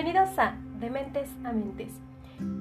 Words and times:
Bienvenidos 0.00 0.38
a 0.38 0.56
Dementes 0.78 1.28
a 1.42 1.52
Mentes. 1.52 1.90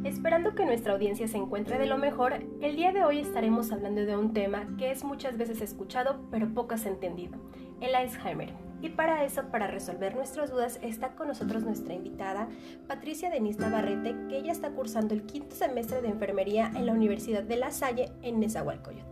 Esperando 0.03 0.55
que 0.55 0.65
nuestra 0.65 0.93
audiencia 0.93 1.27
se 1.27 1.37
encuentre 1.37 1.77
de 1.77 1.85
lo 1.85 1.99
mejor, 1.99 2.33
el 2.61 2.75
día 2.75 2.91
de 2.91 3.03
hoy 3.03 3.19
estaremos 3.19 3.71
hablando 3.71 4.07
de 4.07 4.17
un 4.17 4.33
tema 4.33 4.65
que 4.79 4.89
es 4.89 5.03
muchas 5.03 5.37
veces 5.37 5.61
escuchado 5.61 6.19
pero 6.31 6.51
pocas 6.51 6.87
entendido, 6.87 7.37
el 7.79 7.93
Alzheimer. 7.93 8.53
Y 8.81 8.89
para 8.89 9.23
eso, 9.23 9.51
para 9.51 9.67
resolver 9.67 10.15
nuestras 10.15 10.49
dudas, 10.49 10.79
está 10.81 11.09
con 11.09 11.27
nosotros 11.27 11.61
nuestra 11.61 11.93
invitada, 11.93 12.49
Patricia 12.87 13.29
Denise 13.29 13.59
Navarrete, 13.59 14.15
que 14.29 14.37
ella 14.39 14.51
está 14.51 14.71
cursando 14.71 15.13
el 15.13 15.27
quinto 15.27 15.55
semestre 15.55 16.01
de 16.01 16.07
enfermería 16.07 16.71
en 16.75 16.87
la 16.87 16.93
Universidad 16.93 17.43
de 17.43 17.57
La 17.57 17.69
Salle 17.69 18.09
en 18.23 18.39
Nezahualcóyotl. 18.39 19.05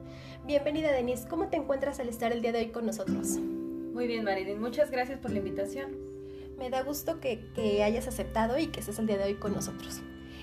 Bienvenida 0.47 0.91
Denise, 0.91 1.27
¿cómo 1.27 1.49
te 1.49 1.57
encuentras 1.57 1.99
al 1.99 2.09
estar 2.09 2.31
el 2.31 2.41
día 2.41 2.53
de 2.53 2.57
hoy 2.61 2.69
con 2.69 2.87
nosotros? 2.87 3.37
Muy 3.37 4.07
bien, 4.07 4.23
Marilyn, 4.23 4.59
muchas 4.59 4.89
gracias 4.89 5.19
por 5.19 5.29
la 5.29 5.37
invitación. 5.37 6.04
Me 6.57 6.69
da 6.69 6.83
gusto 6.83 7.19
que, 7.19 7.83
hayas 7.83 8.07
aceptado 8.07 8.57
y 8.57 8.67
que 8.67 8.79
estés 8.79 8.99
el 8.99 9.07
día 9.07 9.17
de 9.17 9.25
hoy 9.25 9.33
con 9.35 9.53
nosotros. 9.53 10.01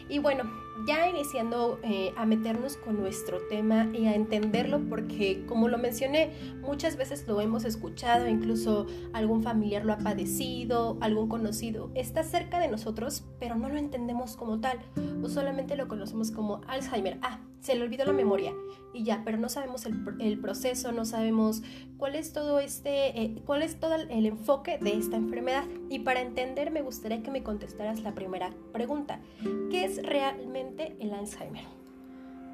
Y 0.08 0.18
bueno, 0.18 0.44
ya 0.86 1.08
iniciando 1.08 1.78
eh, 1.82 2.12
a 2.16 2.26
meternos 2.26 2.76
con 2.76 3.00
nuestro 3.00 3.38
tema 3.48 3.88
y 3.94 4.06
a 4.06 4.14
entenderlo, 4.14 4.80
porque 4.88 5.44
como 5.46 5.68
lo 5.68 5.78
mencioné, 5.78 6.32
muchas 6.60 6.96
veces 6.96 7.26
lo 7.26 7.40
hemos 7.40 7.64
escuchado, 7.64 8.26
incluso 8.26 8.86
algún 9.12 9.42
familiar 9.42 9.84
lo 9.84 9.92
ha 9.92 9.98
padecido, 9.98 10.98
algún 11.00 11.28
conocido 11.28 11.90
está 11.94 12.24
cerca 12.24 12.58
de 12.58 12.68
nosotros, 12.68 13.24
pero 13.38 13.54
no 13.54 13.68
lo 13.68 13.78
entendemos 13.78 14.36
como 14.36 14.60
tal, 14.60 14.80
o 15.22 15.28
solamente 15.28 15.76
lo 15.76 15.88
conocemos 15.88 16.30
como 16.30 16.60
Alzheimer. 16.66 17.18
Ah, 17.22 17.40
se 17.62 17.76
le 17.76 17.84
olvidó 17.84 18.04
la 18.04 18.12
memoria 18.12 18.52
y 18.92 19.04
ya, 19.04 19.22
pero 19.24 19.38
no 19.38 19.48
sabemos 19.48 19.86
el, 19.86 20.38
proceso, 20.38 20.92
no 20.92 21.04
sabemos 21.04 21.62
cuál 21.96 22.16
es 22.16 22.32
todo 22.32 22.58
este, 22.58 23.22
eh, 23.22 23.42
cuál 23.46 23.62
es 23.62 23.80
todo 23.80 23.94
el 23.94 24.26
enfoque 24.26 24.78
de 24.78 24.98
esta 24.98 25.16
enfermedad. 25.16 25.64
Y 25.88 26.00
para 26.00 26.20
entender, 26.20 26.70
me 26.70 26.82
gustaría 26.82 27.22
que 27.22 27.30
me 27.30 27.42
contestaras 27.42 28.02
la 28.02 28.14
primera 28.14 28.52
pregunta: 28.72 29.20
¿qué 29.70 29.84
es 29.84 30.02
realmente 30.02 30.96
el 31.00 31.14
Alzheimer? 31.14 31.64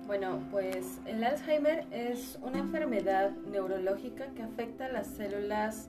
Bueno, 0.07 0.41
pues 0.51 1.01
el 1.07 1.25
Alzheimer 1.25 1.87
es 1.91 2.39
una 2.41 2.59
enfermedad 2.59 3.33
neurológica 3.51 4.29
que 4.35 4.43
afecta 4.43 4.87
a 4.87 4.93
las 4.93 5.09
células 5.09 5.89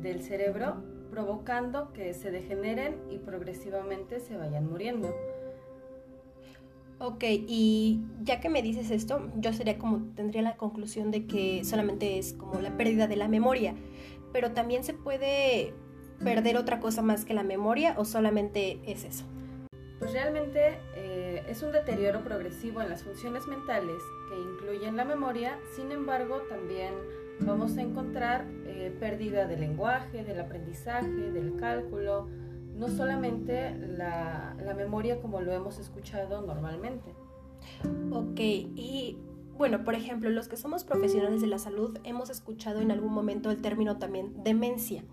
del 0.00 0.22
cerebro, 0.22 0.82
provocando 1.10 1.92
que 1.92 2.14
se 2.14 2.30
degeneren 2.30 2.96
y 3.10 3.18
progresivamente 3.18 4.20
se 4.20 4.36
vayan 4.36 4.70
muriendo. 4.70 5.14
Ok, 7.00 7.22
y 7.28 8.00
ya 8.22 8.40
que 8.40 8.48
me 8.48 8.60
dices 8.60 8.90
esto, 8.90 9.30
yo 9.36 9.52
sería 9.52 9.78
como, 9.78 10.12
tendría 10.16 10.42
la 10.42 10.56
conclusión 10.56 11.12
de 11.12 11.26
que 11.26 11.64
solamente 11.64 12.18
es 12.18 12.32
como 12.32 12.60
la 12.60 12.76
pérdida 12.76 13.06
de 13.06 13.14
la 13.14 13.28
memoria, 13.28 13.74
pero 14.32 14.50
también 14.50 14.82
se 14.82 14.94
puede 14.94 15.74
perder 16.24 16.56
otra 16.56 16.80
cosa 16.80 17.00
más 17.02 17.24
que 17.24 17.34
la 17.34 17.44
memoria 17.44 17.94
o 17.98 18.04
solamente 18.04 18.80
es 18.84 19.04
eso. 19.04 19.24
Pues 20.00 20.12
realmente 20.12 20.78
eh, 20.96 21.44
es 21.48 21.62
un 21.62 21.70
deterioro 21.70 22.22
progresivo 22.24 22.80
en 22.80 22.88
las 22.88 23.04
funciones 23.04 23.46
mentales 23.46 24.02
que 24.28 24.40
incluyen 24.40 24.96
la 24.96 25.04
memoria, 25.04 25.56
sin 25.76 25.92
embargo 25.92 26.42
también 26.48 26.94
vamos 27.40 27.76
a 27.76 27.82
encontrar 27.82 28.46
eh, 28.66 28.94
pérdida 28.98 29.46
del 29.46 29.60
lenguaje, 29.60 30.24
del 30.24 30.40
aprendizaje, 30.40 31.08
del 31.08 31.56
cálculo, 31.56 32.28
no 32.78 32.88
solamente 32.88 33.76
la, 33.76 34.54
memoria 34.76 35.20
como 35.20 35.40
lo 35.40 35.52
hemos 35.52 35.78
escuchado 35.78 36.42
normalmente. 36.42 37.12
Ok, 38.12 38.38
y 38.38 39.18
bueno, 39.56 39.82
por 39.82 39.94
ejemplo, 39.94 40.30
los 40.30 40.48
que 40.48 40.56
somos 40.56 40.84
profesionales 40.84 41.40
de 41.40 41.48
la 41.48 41.58
salud 41.58 41.98
hemos 42.04 42.30
escuchado 42.30 42.80
en 42.80 42.92
algún 42.92 43.12
momento 43.12 43.50
el 43.50 43.60
término 43.60 43.98
también 43.98 44.44
demencia. 44.44 45.04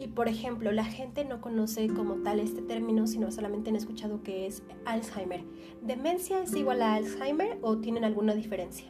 Y 0.00 0.08
por 0.08 0.28
ejemplo, 0.28 0.72
la 0.72 0.84
gente 0.84 1.24
no 1.24 1.40
conoce 1.40 1.88
como 1.88 2.16
tal 2.16 2.40
este 2.40 2.62
término, 2.62 3.06
sino 3.06 3.30
solamente 3.30 3.70
han 3.70 3.76
escuchado 3.76 4.22
que 4.22 4.46
es 4.46 4.62
Alzheimer. 4.84 5.44
¿Demencia 5.82 6.42
es 6.42 6.54
igual 6.54 6.82
a 6.82 6.94
Alzheimer 6.94 7.58
o 7.62 7.78
tienen 7.78 8.04
alguna 8.04 8.34
diferencia? 8.34 8.86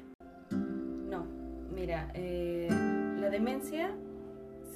No, 0.50 1.26
mira, 1.74 2.10
eh, 2.14 2.68
la 3.20 3.30
demencia 3.30 3.94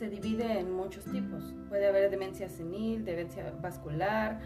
se 0.02 0.08
divide 0.08 0.58
en 0.58 0.74
muchos 0.74 1.04
tipos. 1.04 1.54
Puede 1.68 1.86
haber 1.86 2.10
demencia 2.10 2.48
senil, 2.48 3.04
demencia 3.04 3.54
vascular, 3.62 4.40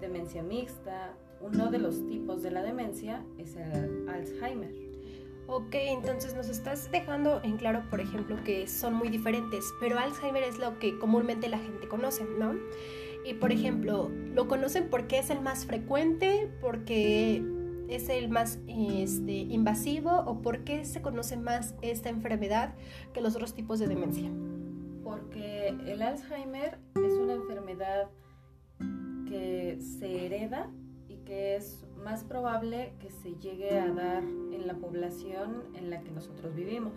demencia 0.00 0.44
mixta. 0.44 1.16
Uno 1.40 1.72
de 1.72 1.78
los 1.78 2.06
tipos 2.06 2.44
de 2.44 2.52
la 2.52 2.62
demencia 2.62 3.24
es 3.36 3.56
el 3.56 4.08
Alzheimer. 4.08 4.72
Ok, 5.48 5.74
entonces 5.74 6.36
nos 6.36 6.48
estás 6.48 6.88
dejando 6.92 7.40
en 7.42 7.56
claro, 7.56 7.82
por 7.90 8.00
ejemplo, 8.00 8.36
que 8.44 8.68
son 8.68 8.94
muy 8.94 9.08
diferentes, 9.08 9.64
pero 9.80 9.98
Alzheimer 9.98 10.44
es 10.44 10.60
lo 10.60 10.78
que 10.78 10.96
comúnmente 11.00 11.48
la 11.48 11.58
gente 11.58 11.88
conoce, 11.88 12.22
¿no? 12.38 12.54
Y 13.24 13.34
por 13.34 13.50
ejemplo, 13.50 14.08
lo 14.08 14.46
conocen 14.46 14.88
porque 14.88 15.18
es 15.18 15.30
el 15.30 15.40
más 15.40 15.66
frecuente, 15.66 16.48
porque 16.60 17.42
es 17.88 18.08
el 18.08 18.28
más 18.28 18.60
este, 18.68 19.32
invasivo 19.32 20.12
o 20.12 20.42
porque 20.42 20.84
se 20.84 21.02
conoce 21.02 21.36
más 21.36 21.74
esta 21.82 22.08
enfermedad 22.08 22.76
que 23.12 23.20
los 23.20 23.34
otros 23.34 23.52
tipos 23.52 23.80
de 23.80 23.88
demencia 23.88 24.30
porque 25.12 25.68
el 25.86 26.00
Alzheimer 26.00 26.78
es 26.94 27.12
una 27.12 27.34
enfermedad 27.34 28.08
que 29.28 29.78
se 29.78 30.24
hereda 30.24 30.70
y 31.06 31.16
que 31.18 31.56
es 31.56 31.84
más 32.02 32.24
probable 32.24 32.94
que 32.98 33.10
se 33.10 33.34
llegue 33.34 33.78
a 33.78 33.92
dar 33.92 34.22
en 34.22 34.66
la 34.66 34.74
población 34.74 35.64
en 35.74 35.90
la 35.90 36.00
que 36.00 36.10
nosotros 36.12 36.54
vivimos. 36.54 36.94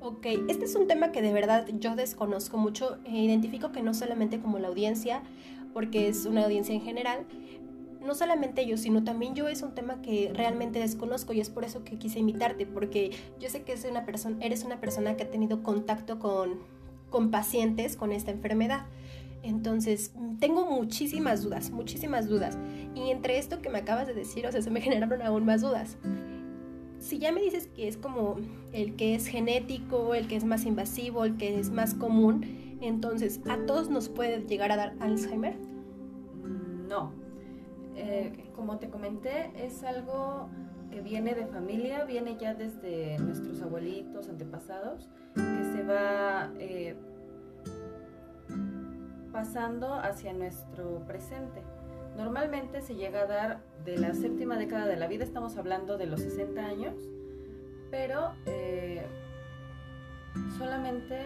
Ok, 0.00 0.26
este 0.48 0.64
es 0.64 0.74
un 0.74 0.88
tema 0.88 1.12
que 1.12 1.20
de 1.20 1.34
verdad 1.34 1.68
yo 1.78 1.96
desconozco 1.96 2.56
mucho. 2.56 2.96
E 3.04 3.18
identifico 3.18 3.72
que 3.72 3.82
no 3.82 3.92
solamente 3.92 4.40
como 4.40 4.58
la 4.58 4.68
audiencia, 4.68 5.22
porque 5.74 6.08
es 6.08 6.24
una 6.24 6.44
audiencia 6.44 6.74
en 6.74 6.80
general, 6.80 7.26
no 8.00 8.14
solamente 8.14 8.66
yo, 8.66 8.78
sino 8.78 9.04
también 9.04 9.34
yo 9.34 9.48
es 9.48 9.62
un 9.62 9.74
tema 9.74 10.00
que 10.00 10.32
realmente 10.34 10.78
desconozco 10.78 11.34
y 11.34 11.40
es 11.40 11.50
por 11.50 11.64
eso 11.64 11.84
que 11.84 11.98
quise 11.98 12.20
invitarte, 12.20 12.64
porque 12.64 13.10
yo 13.38 13.50
sé 13.50 13.64
que 13.64 13.74
es 13.74 13.84
una 13.84 14.06
persona, 14.06 14.38
eres 14.40 14.64
una 14.64 14.80
persona 14.80 15.14
que 15.14 15.24
ha 15.24 15.30
tenido 15.30 15.62
contacto 15.62 16.18
con 16.18 16.71
con 17.12 17.30
pacientes 17.30 17.96
con 17.96 18.10
esta 18.10 18.32
enfermedad. 18.32 18.86
Entonces, 19.44 20.12
tengo 20.40 20.68
muchísimas 20.68 21.42
dudas, 21.42 21.70
muchísimas 21.70 22.28
dudas. 22.28 22.58
Y 22.96 23.10
entre 23.10 23.38
esto 23.38 23.60
que 23.62 23.70
me 23.70 23.78
acabas 23.78 24.08
de 24.08 24.14
decir, 24.14 24.46
o 24.46 24.50
sea, 24.50 24.62
se 24.62 24.70
me 24.70 24.80
generaron 24.82 25.22
aún 25.22 25.44
más 25.44 25.60
dudas. 25.60 25.96
Si 26.98 27.18
ya 27.18 27.32
me 27.32 27.40
dices 27.40 27.68
que 27.68 27.86
es 27.86 27.96
como 27.96 28.36
el 28.72 28.96
que 28.96 29.14
es 29.14 29.26
genético, 29.26 30.14
el 30.14 30.26
que 30.26 30.36
es 30.36 30.44
más 30.44 30.64
invasivo, 30.64 31.24
el 31.24 31.36
que 31.36 31.58
es 31.58 31.70
más 31.70 31.94
común, 31.94 32.78
entonces, 32.80 33.40
¿a 33.48 33.58
todos 33.66 33.90
nos 33.90 34.08
puede 34.08 34.40
llegar 34.42 34.72
a 34.72 34.76
dar 34.76 34.94
Alzheimer? 35.00 35.56
No. 36.88 37.12
Eh, 37.96 38.50
como 38.54 38.78
te 38.78 38.88
comenté, 38.88 39.52
es 39.56 39.82
algo 39.82 40.48
que 40.90 41.00
viene 41.00 41.34
de 41.34 41.46
familia, 41.46 42.04
viene 42.04 42.36
ya 42.38 42.54
desde 42.54 43.18
nuestros 43.18 43.60
abuelitos, 43.62 44.28
antepasados, 44.28 45.08
que 45.34 45.64
se 45.72 45.82
va 45.82 46.50
eh, 46.58 46.96
pasando 49.32 49.94
hacia 49.94 50.32
nuestro 50.32 51.00
presente. 51.06 51.62
Normalmente 52.16 52.82
se 52.82 52.94
llega 52.94 53.22
a 53.22 53.26
dar 53.26 53.60
de 53.84 53.96
la 53.96 54.12
séptima 54.12 54.58
década 54.58 54.86
de 54.86 54.96
la 54.96 55.06
vida, 55.06 55.24
estamos 55.24 55.56
hablando 55.56 55.96
de 55.96 56.06
los 56.06 56.20
60 56.20 56.60
años, 56.60 56.94
pero 57.90 58.32
eh, 58.46 59.06
solamente 60.58 61.18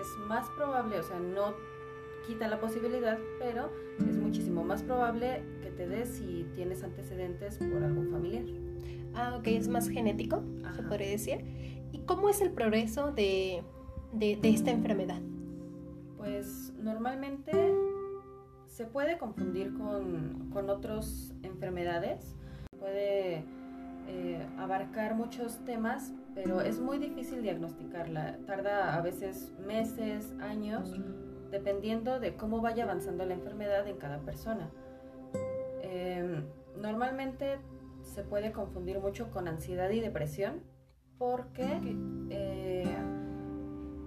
es 0.00 0.06
más 0.26 0.48
probable, 0.56 0.98
o 0.98 1.02
sea, 1.02 1.20
no 1.20 1.54
quita 2.26 2.48
la 2.48 2.60
posibilidad, 2.60 3.18
pero 3.38 3.70
es 4.00 4.16
muchísimo 4.16 4.64
más 4.64 4.82
probable 4.82 5.44
que 5.62 5.70
te 5.70 5.86
des 5.86 6.08
si 6.08 6.46
tienes 6.54 6.82
antecedentes 6.82 7.58
por 7.58 7.82
algún 7.84 8.10
familiar. 8.10 8.44
Ah, 9.14 9.36
ok, 9.38 9.46
es 9.46 9.68
más 9.68 9.88
genético, 9.88 10.42
se 10.74 10.82
podría 10.82 11.10
decir. 11.10 11.44
¿Y 11.92 11.98
cómo 12.00 12.28
es 12.28 12.40
el 12.40 12.50
progreso 12.50 13.12
de, 13.12 13.62
esta 14.20 14.70
enfermedad? 14.70 15.20
Pues 16.16 16.72
normalmente 16.78 17.74
se 18.66 18.86
puede 18.86 19.18
confundir 19.18 19.72
con, 19.74 20.68
otras 20.68 21.34
enfermedades, 21.42 22.34
puede 22.78 23.44
eh, 24.08 24.46
abarcar 24.58 25.14
muchos 25.14 25.64
temas, 25.64 26.12
pero 26.34 26.60
es 26.60 26.80
muy 26.80 26.98
difícil 26.98 27.42
diagnosticarla. 27.42 28.38
Tarda 28.46 28.96
a 28.96 29.00
veces 29.00 29.52
meses, 29.66 30.34
años, 30.40 30.94
dependiendo 31.50 32.20
de 32.20 32.36
cómo 32.36 32.60
vaya 32.60 32.84
avanzando 32.84 33.24
la 33.24 33.34
enfermedad 33.34 33.86
en 33.86 33.96
cada 33.96 34.20
persona. 34.20 34.70
Em, 35.82 36.44
normalmente 36.80 37.58
se 38.02 38.22
puede 38.22 38.52
confundir 38.52 39.00
mucho 39.00 39.30
con 39.30 39.48
ansiedad 39.48 39.90
y 39.90 40.00
depresión 40.00 40.62
porque 41.18 41.80
eh, 42.30 42.96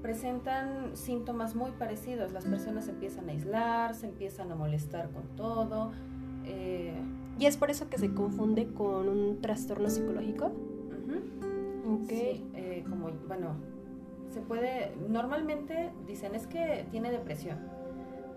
presentan 0.02 0.96
síntomas 0.96 1.56
muy 1.56 1.72
parecidos. 1.72 2.32
Las 2.32 2.46
personas 2.46 2.88
empiezan 2.88 3.30
a 3.30 3.32
aislar, 3.32 3.96
se 3.96 4.08
empiezan 4.08 4.52
a 4.52 4.56
molestar 4.56 5.10
con 5.12 5.24
todo. 5.36 5.92
Eh, 6.46 6.94
¿Y 7.38 7.46
es 7.46 7.58
por 7.58 7.70
eso 7.70 7.90
que 7.90 7.98
se 7.98 8.14
confunde 8.14 8.68
con 8.74 9.08
un 9.08 9.42
trastorno 9.42 9.90
psicológico? 9.90 10.52
Sí, 12.08 12.46
eh, 12.54 12.84
como, 12.90 13.10
bueno, 13.28 13.56
se 14.30 14.42
puede, 14.42 14.96
normalmente 15.08 15.92
dicen 16.06 16.36
es 16.36 16.48
que 16.48 16.86
tiene 16.92 17.12
depresión, 17.12 17.58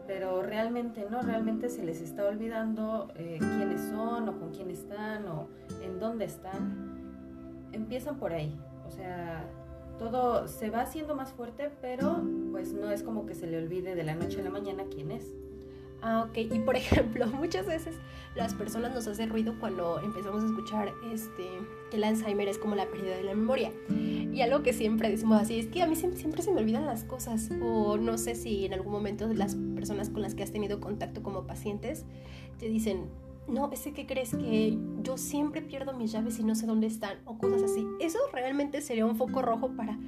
pero 0.06 0.42
realmente 0.42 1.06
no, 1.10 1.20
realmente 1.20 1.68
se 1.68 1.84
les 1.84 2.00
está 2.00 2.26
olvidando 2.26 3.12
eh, 3.16 3.38
quiénes 3.38 3.82
son 3.82 4.28
o 4.28 4.38
con 4.38 4.50
quién 4.52 4.70
están 4.70 5.26
o 5.26 5.48
en 5.82 5.98
dónde 5.98 6.24
están. 6.24 6.91
Empiezan 7.72 8.18
por 8.18 8.32
ahí, 8.32 8.54
o 8.86 8.90
sea, 8.90 9.44
todo 9.98 10.48
se 10.48 10.70
va 10.70 10.82
haciendo 10.82 11.14
más 11.14 11.32
fuerte, 11.32 11.70
pero 11.80 12.22
pues 12.50 12.72
no 12.72 12.90
es 12.90 13.02
como 13.02 13.26
que 13.26 13.34
se 13.34 13.46
le 13.46 13.58
olvide 13.58 13.94
de 13.94 14.04
la 14.04 14.14
noche 14.14 14.40
a 14.40 14.44
la 14.44 14.50
mañana 14.50 14.84
quién 14.90 15.10
es. 15.10 15.32
Ah, 16.02 16.26
ok. 16.28 16.36
Y 16.38 16.58
por 16.58 16.76
ejemplo, 16.76 17.26
muchas 17.28 17.66
veces 17.66 17.94
las 18.34 18.54
personas 18.54 18.92
nos 18.92 19.06
hacen 19.06 19.30
ruido 19.30 19.54
cuando 19.60 20.00
empezamos 20.00 20.42
a 20.42 20.46
escuchar 20.46 20.92
este, 21.12 21.44
que 21.90 21.96
el 21.96 22.04
Alzheimer 22.04 22.48
es 22.48 22.58
como 22.58 22.74
la 22.74 22.86
pérdida 22.86 23.16
de 23.16 23.22
la 23.22 23.34
memoria. 23.34 23.70
Y 23.88 24.40
algo 24.40 24.62
que 24.62 24.72
siempre 24.72 25.10
decimos 25.10 25.40
así 25.40 25.58
es 25.58 25.66
que 25.66 25.82
a 25.82 25.86
mí 25.86 25.94
siempre 25.94 26.42
se 26.42 26.50
me 26.50 26.60
olvidan 26.60 26.86
las 26.86 27.04
cosas. 27.04 27.50
O 27.62 27.96
no 27.96 28.18
sé 28.18 28.34
si 28.34 28.66
en 28.66 28.74
algún 28.74 28.92
momento 28.92 29.28
las 29.32 29.54
personas 29.74 30.10
con 30.10 30.22
las 30.22 30.34
que 30.34 30.42
has 30.42 30.50
tenido 30.50 30.80
contacto 30.80 31.22
como 31.22 31.46
pacientes 31.46 32.04
te 32.58 32.68
dicen, 32.68 33.08
no, 33.48 33.70
ese 33.72 33.92
que 33.92 34.06
crees 34.06 34.34
que 34.34 34.78
yo 35.02 35.18
siempre 35.18 35.62
pierdo 35.62 35.92
mis 35.92 36.12
llaves 36.12 36.38
y 36.38 36.44
no 36.44 36.54
sé 36.54 36.66
dónde 36.66 36.86
están. 36.86 37.18
O 37.24 37.38
cosas 37.38 37.62
así. 37.62 37.86
Eso 38.00 38.18
realmente 38.32 38.80
sería 38.80 39.06
un 39.06 39.16
foco 39.16 39.42
rojo 39.42 39.70
para 39.76 39.98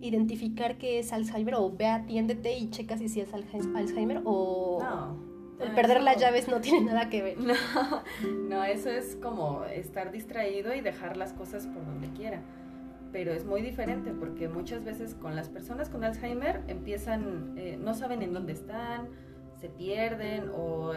identificar 0.00 0.76
que 0.76 0.98
es 0.98 1.12
Alzheimer 1.12 1.54
o 1.54 1.70
ve 1.70 1.86
atiéndete 1.86 2.58
y 2.58 2.68
checa 2.70 2.98
si 2.98 3.20
es 3.20 3.32
Alzheimer 3.32 4.22
o... 4.24 4.78
No 4.82 5.34
el 5.58 5.72
perder 5.72 6.02
las 6.02 6.16
llaves 6.16 6.48
no 6.48 6.60
tiene 6.60 6.86
nada 6.86 7.08
que 7.08 7.22
ver. 7.22 7.38
No, 7.38 7.54
no, 8.48 8.64
eso 8.64 8.90
es 8.90 9.16
como 9.16 9.64
estar 9.64 10.10
distraído 10.10 10.74
y 10.74 10.80
dejar 10.80 11.16
las 11.16 11.32
cosas 11.32 11.66
por 11.66 11.84
donde 11.84 12.08
quiera. 12.10 12.40
Pero 13.12 13.32
es 13.32 13.44
muy 13.44 13.62
diferente 13.62 14.12
porque 14.12 14.48
muchas 14.48 14.84
veces 14.84 15.14
con 15.14 15.36
las 15.36 15.48
personas 15.48 15.88
con 15.88 16.02
Alzheimer 16.02 16.62
empiezan, 16.66 17.54
eh, 17.56 17.78
no 17.80 17.94
saben 17.94 18.22
en 18.22 18.32
dónde 18.32 18.52
están, 18.52 19.08
se 19.60 19.68
pierden 19.68 20.50
o 20.52 20.92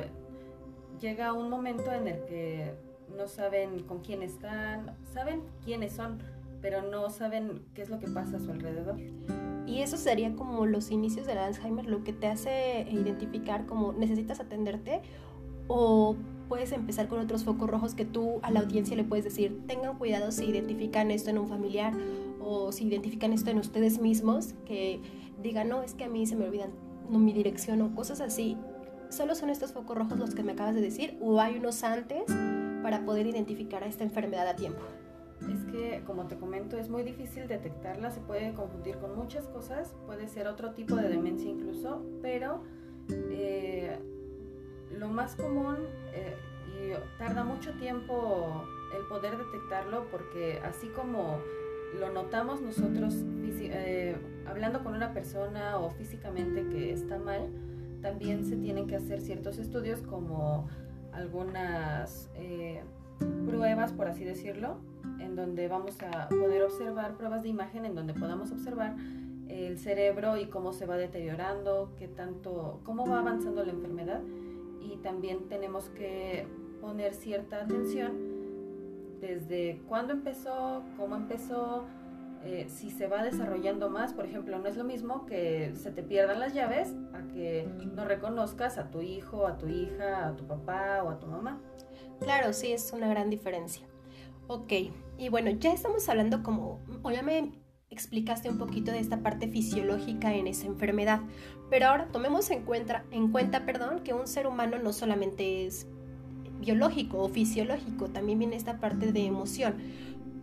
llega 1.00 1.34
un 1.34 1.50
momento 1.50 1.92
en 1.92 2.08
el 2.08 2.26
que 2.26 2.74
no 3.16 3.28
saben 3.28 3.84
con 3.84 4.00
quién 4.00 4.22
están, 4.22 4.96
saben 5.14 5.42
quiénes 5.64 5.94
son, 5.94 6.20
pero 6.62 6.82
no 6.82 7.10
saben 7.10 7.64
qué 7.74 7.82
es 7.82 7.90
lo 7.90 8.00
que 8.00 8.08
pasa 8.08 8.38
a 8.38 8.40
su 8.40 8.52
alrededor. 8.52 8.98
Y 9.66 9.82
eso 9.82 9.98
sería 9.98 10.34
como 10.36 10.66
los 10.66 10.92
inicios 10.92 11.28
del 11.28 11.38
Alzheimer, 11.38 11.86
lo 11.86 12.04
que 12.04 12.14
te 12.14 12.28
hace 12.28 12.88
identificar 12.90 13.66
como 13.66 13.94
necesitas 13.94 14.40
atenderte 14.40 15.02
o 15.68 16.16
puedes 16.48 16.72
empezar 16.72 17.08
con 17.10 17.20
otros 17.20 17.44
focos 17.44 17.70
rojos 17.70 17.94
que 17.94 18.06
tú 18.06 18.40
a 18.42 18.52
la 18.52 18.62
audiencia 18.62 18.96
le 18.96 19.04
puedes 19.04 19.26
decir, 19.26 19.62
tengan 19.68 19.98
cuidado 19.98 20.32
si 20.32 20.46
identifican 20.46 21.12
esto 21.12 21.30
en 21.30 21.38
un 21.38 21.50
familiar 21.50 21.94
o 22.40 22.72
si 22.72 22.88
identifican 22.88 23.34
esto 23.34 23.52
en 23.52 23.60
ustedes 23.60 24.00
mismos, 24.00 24.54
que 24.66 25.02
digan, 25.44 25.68
no, 25.68 25.84
es 25.84 25.94
que 25.94 26.06
a 26.06 26.10
mí 26.10 26.26
se 26.26 26.38
me 26.38 26.46
olvidan 26.46 26.72
no, 27.10 27.20
mi 27.20 27.34
dirección 27.34 27.82
o 27.82 27.94
cosas 27.94 28.22
así. 28.22 28.58
Solo 29.10 29.36
son 29.36 29.50
estos 29.50 29.72
focos 29.72 29.98
rojos 29.98 30.18
los 30.18 30.36
que 30.36 30.44
me 30.44 30.52
acabas 30.52 30.76
de 30.76 30.82
decir 30.82 31.18
o 31.22 31.40
hay 31.40 31.58
unos 31.58 31.84
antes 31.84 32.24
para 32.84 33.06
poder 33.06 33.28
identificar 33.28 33.84
a 33.84 33.88
esta 33.88 34.04
enfermedad 34.04 34.48
a 34.48 34.56
tiempo. 34.56 34.82
Es 35.42 35.64
que, 35.72 36.04
como 36.06 36.26
te 36.28 36.36
comento, 36.36 36.78
es 36.78 36.90
muy 36.90 37.04
difícil 37.04 37.48
detectarla, 37.48 38.10
se 38.12 38.20
puede 38.22 38.54
confundir 38.54 38.98
con 38.98 39.16
muchas 39.16 39.48
cosas, 39.48 39.94
puede 40.06 40.28
ser 40.28 40.48
otro 40.48 40.72
tipo 40.72 40.96
de 40.96 41.10
demencia 41.10 41.50
incluso, 41.50 42.04
pero 42.22 42.64
eh, 43.10 43.98
lo 44.98 45.10
más 45.10 45.36
común 45.36 45.78
eh, 46.14 46.36
y 46.68 47.20
tarda 47.20 47.44
mucho 47.44 47.74
tiempo 47.74 48.64
el 48.98 49.06
poder 49.08 49.38
detectarlo 49.38 50.08
porque 50.10 50.60
así 50.64 50.88
como 50.88 51.40
lo 52.00 52.12
notamos 52.12 52.62
nosotros 52.62 53.16
eh, 53.60 54.16
hablando 54.46 54.84
con 54.84 54.94
una 54.94 55.14
persona 55.14 55.80
o 55.80 55.90
físicamente 55.90 56.68
que 56.70 56.94
está 56.94 57.18
mal, 57.18 57.50
también 58.08 58.46
se 58.46 58.56
tienen 58.56 58.88
que 58.88 58.96
hacer 58.96 59.20
ciertos 59.20 59.58
estudios 59.58 60.02
como 60.02 60.70
algunas 61.12 62.30
pruebas, 63.46 63.92
por 63.92 64.08
así 64.08 64.24
decirlo, 64.24 64.78
en 65.20 65.36
donde 65.36 65.68
vamos 65.68 65.98
a 66.02 66.30
poder 66.30 66.64
observar 66.64 67.18
pruebas 67.18 67.44
de 67.44 67.50
imagen 67.50 67.84
en 67.84 67.96
donde 67.96 68.14
podamos 68.14 68.52
observar 68.54 68.96
el 69.50 69.78
cerebro 69.78 70.38
y 70.38 70.46
cómo 70.46 70.72
se 70.72 70.86
va 70.86 70.96
deteriorando, 70.96 71.92
qué 71.98 72.08
tanto, 72.08 72.80
cómo 72.86 73.06
va 73.06 73.20
avanzando 73.20 73.66
la 73.66 73.74
enfermedad. 73.74 74.22
Y 74.82 74.96
también 74.98 75.50
tenemos 75.50 75.90
que 75.90 76.48
poner 76.80 77.14
cierta 77.14 77.64
atención 77.64 78.14
desde 79.20 79.82
cuándo 79.90 80.14
empezó, 80.14 80.82
cómo 80.96 81.18
empezó, 81.18 81.84
eh, 82.44 82.68
si 82.70 82.92
se 82.92 83.08
va 83.08 83.24
desarrollando 83.24 83.90
más, 83.90 84.14
por 84.14 84.26
ejemplo, 84.26 84.58
no 84.60 84.68
es 84.68 84.78
lo 84.78 84.84
mismo 84.84 85.26
que 85.26 85.74
se 85.76 85.92
te 85.92 86.04
pierdan 86.04 86.40
las 86.40 86.54
llaves 86.54 86.96
a 87.14 87.28
que 87.34 87.68
no 87.94 88.06
reconozcas 88.06 88.78
a 88.78 88.90
tu 88.90 89.02
hijo, 89.02 89.48
a 89.48 89.58
tu 89.58 89.68
hija, 89.68 90.28
a 90.28 90.36
tu 90.36 90.46
papá 90.48 91.04
o 91.04 91.10
a 91.10 91.20
tu 91.20 91.28
mamá. 91.28 91.62
Claro, 92.20 92.54
sí, 92.54 92.72
es 92.72 92.92
una 92.94 93.08
gran 93.08 93.30
diferencia. 93.30 93.86
Ok, 94.48 94.74
y 95.18 95.30
bueno, 95.30 95.52
ya 95.52 95.74
estamos 95.74 96.08
hablando 96.08 96.42
como, 96.42 96.80
o 97.04 97.12
ya 97.12 97.22
me 97.22 97.52
explicaste 97.90 98.50
un 98.50 98.58
poquito 98.58 98.92
de 98.92 99.00
esta 99.00 99.22
parte 99.22 99.48
fisiológica 99.48 100.34
en 100.34 100.48
esa 100.48 100.68
enfermedad, 100.68 101.22
pero 101.70 101.88
ahora 101.88 102.08
tomemos 102.12 102.50
en 102.50 102.64
cuenta, 102.64 103.04
en 103.12 103.32
cuenta 103.32 103.66
perdón, 103.66 104.00
que 104.04 104.14
un 104.14 104.28
ser 104.28 104.48
humano 104.48 104.78
no 104.80 104.94
solamente 104.94 105.66
es 105.66 105.88
biológico 106.60 107.20
o 107.20 107.30
fisiológico, 107.30 108.08
también 108.10 108.40
viene 108.40 108.56
esta 108.56 108.80
parte 108.80 109.12
de 109.12 109.26
emoción. 109.26 109.76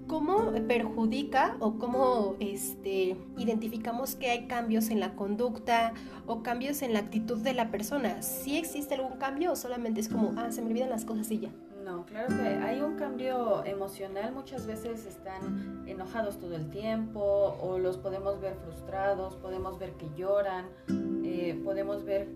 ¿Cómo 0.06 0.52
perjudica 0.68 1.56
o 1.60 1.78
cómo 1.78 2.36
este, 2.38 3.16
identificamos 3.38 4.14
que 4.14 4.30
hay 4.30 4.46
cambios 4.46 4.90
en 4.90 5.00
la 5.00 5.16
conducta 5.16 5.94
o 6.26 6.42
cambios 6.42 6.82
en 6.82 6.92
la 6.92 7.00
actitud 7.00 7.38
de 7.38 7.54
la 7.54 7.70
persona? 7.70 8.22
¿Sí 8.22 8.58
existe 8.58 8.94
algún 8.94 9.18
cambio 9.18 9.52
o 9.52 9.56
solamente 9.56 10.00
es 10.00 10.08
como, 10.08 10.34
ah, 10.36 10.52
se 10.52 10.60
me 10.62 10.68
olvidan 10.68 10.90
las 10.90 11.04
cosas 11.04 11.30
y 11.30 11.40
ya? 11.40 11.50
No, 11.84 12.06
claro 12.06 12.28
que 12.28 12.48
hay 12.48 12.80
un 12.80 12.96
cambio 12.96 13.62
emocional. 13.64 14.32
Muchas 14.32 14.66
veces 14.66 15.04
están 15.04 15.84
enojados 15.86 16.38
todo 16.38 16.56
el 16.56 16.70
tiempo 16.70 17.58
o 17.60 17.78
los 17.78 17.98
podemos 17.98 18.40
ver 18.40 18.54
frustrados, 18.56 19.36
podemos 19.36 19.78
ver 19.78 19.92
que 19.92 20.08
lloran, 20.16 20.66
eh, 21.24 21.60
podemos 21.62 22.04
ver 22.04 22.28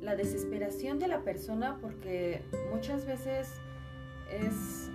la 0.00 0.16
desesperación 0.16 0.98
de 0.98 1.08
la 1.08 1.22
persona 1.22 1.78
porque 1.80 2.42
muchas 2.72 3.06
veces 3.06 3.52
es, 4.30 4.90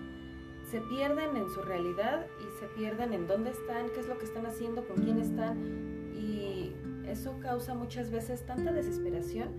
se 0.74 0.82
pierden 0.82 1.38
en 1.38 1.48
su 1.52 1.62
realidad 1.62 2.26
y 2.40 2.60
se 2.60 2.66
pierden 2.66 3.14
en 3.14 3.28
dónde 3.28 3.52
están, 3.52 3.92
qué 3.94 4.00
es 4.00 4.08
lo 4.08 4.18
que 4.18 4.26
están 4.26 4.48
haciendo, 4.48 4.84
con 4.88 5.04
quién 5.04 5.20
están 5.20 6.12
y 6.16 6.72
eso 7.08 7.38
causa 7.42 7.76
muchas 7.76 8.10
veces 8.10 8.44
tanta 8.48 8.72
desesperación 8.72 9.50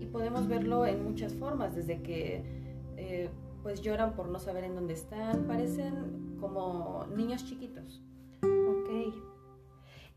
y 0.00 0.06
podemos 0.06 0.48
verlo 0.48 0.84
en 0.84 1.04
muchas 1.04 1.34
formas, 1.34 1.76
desde 1.76 2.02
que 2.02 2.42
eh, 2.96 3.30
pues 3.62 3.80
lloran 3.80 4.16
por 4.16 4.28
no 4.28 4.40
saber 4.40 4.64
en 4.64 4.74
dónde 4.74 4.94
están, 4.94 5.44
parecen 5.46 6.36
como 6.40 7.06
niños 7.14 7.44
chiquitos. 7.44 8.02
Ok. 8.42 9.14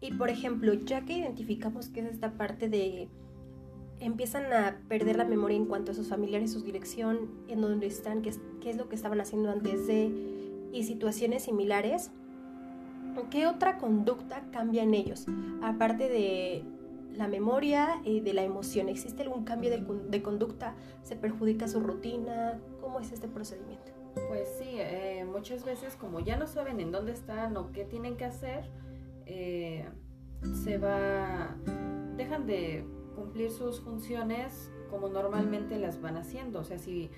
Y 0.02 0.14
por 0.16 0.32
ejemplo, 0.32 0.74
ya 0.74 1.06
que 1.06 1.14
identificamos 1.14 1.90
que 1.90 2.00
es 2.00 2.08
esta 2.08 2.34
parte 2.34 2.70
de 2.70 3.08
empiezan 4.00 4.52
a 4.52 4.82
perder 4.88 5.18
la 5.18 5.26
memoria 5.26 5.58
en 5.58 5.68
cuanto 5.68 5.92
a 5.92 5.94
sus 5.94 6.08
familiares, 6.08 6.54
su 6.54 6.64
dirección, 6.64 7.30
en 7.50 7.62
dónde 7.62 7.86
están, 7.86 8.24
qué 8.24 8.30
es, 8.30 8.40
qué 8.62 8.72
es 8.72 8.78
lo 8.78 8.90
que 8.90 8.96
estaban 8.96 9.22
haciendo 9.22 9.52
antes 9.52 9.86
de 9.86 10.39
y 10.72 10.84
situaciones 10.84 11.44
similares, 11.44 12.12
¿qué 13.30 13.48
otra 13.48 13.78
conducta 13.78 14.44
cambia 14.52 14.84
en 14.84 14.94
ellos? 14.94 15.26
Aparte 15.62 16.10
de 16.10 16.64
la 17.14 17.28
memoria 17.28 18.02
y 18.04 18.22
de 18.22 18.34
la 18.34 18.44
emoción, 18.44 18.90
¿existe 18.90 19.24
algún 19.24 19.44
cambio 19.44 19.70
de, 19.70 19.84
de 20.10 20.22
conducta? 20.22 20.76
¿Se 21.04 21.16
perjudica 21.16 21.68
su 21.68 21.80
rutina? 21.80 22.60
¿Cómo 22.82 23.00
es 23.00 23.12
este 23.12 23.28
procedimiento? 23.28 23.92
Pues 24.28 24.48
sí, 24.58 24.70
eh, 24.72 25.26
muchas 25.32 25.64
veces 25.66 25.96
como 25.96 26.20
ya 26.20 26.38
no 26.38 26.48
saben 26.48 26.80
en 26.80 26.92
dónde 26.92 27.12
están 27.12 27.56
o 27.58 27.72
qué 27.72 27.86
tienen 27.86 28.18
que 28.18 28.26
hacer, 28.26 28.70
eh, 29.26 29.88
se 30.64 30.78
va, 30.78 31.56
dejan 32.16 32.46
de 32.46 32.86
cumplir 33.16 33.52
sus 33.52 33.82
funciones 33.82 34.72
como 34.90 35.10
normalmente 35.10 35.78
las 35.78 36.02
van 36.02 36.18
haciendo. 36.18 36.60
O 36.60 36.64
sea, 36.64 36.80
si 36.80 37.12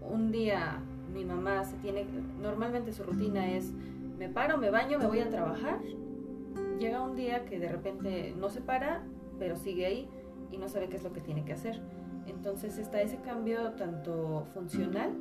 un 0.00 0.32
día 0.32 0.82
mi 1.12 1.24
mamá 1.24 1.64
se 1.64 1.76
tiene, 1.76 2.06
normalmente 2.40 2.92
su 2.92 3.02
rutina 3.02 3.50
es, 3.52 3.72
me 4.18 4.28
paro, 4.28 4.58
me 4.58 4.70
baño, 4.70 4.98
me 4.98 5.06
voy 5.06 5.20
a 5.20 5.28
trabajar, 5.28 5.80
llega 6.78 7.02
un 7.02 7.14
día 7.14 7.44
que 7.44 7.58
de 7.58 7.68
repente 7.68 8.34
no 8.38 8.48
se 8.48 8.60
para, 8.60 9.02
pero 9.38 9.56
sigue 9.56 9.86
ahí 9.86 10.08
y 10.50 10.58
no 10.58 10.68
sabe 10.68 10.88
qué 10.88 10.96
es 10.96 11.02
lo 11.02 11.12
que 11.12 11.20
tiene 11.20 11.44
que 11.44 11.52
hacer. 11.52 11.80
Entonces 12.26 12.78
está 12.78 13.00
ese 13.02 13.18
cambio 13.18 13.72
tanto 13.72 14.46
funcional 14.54 15.12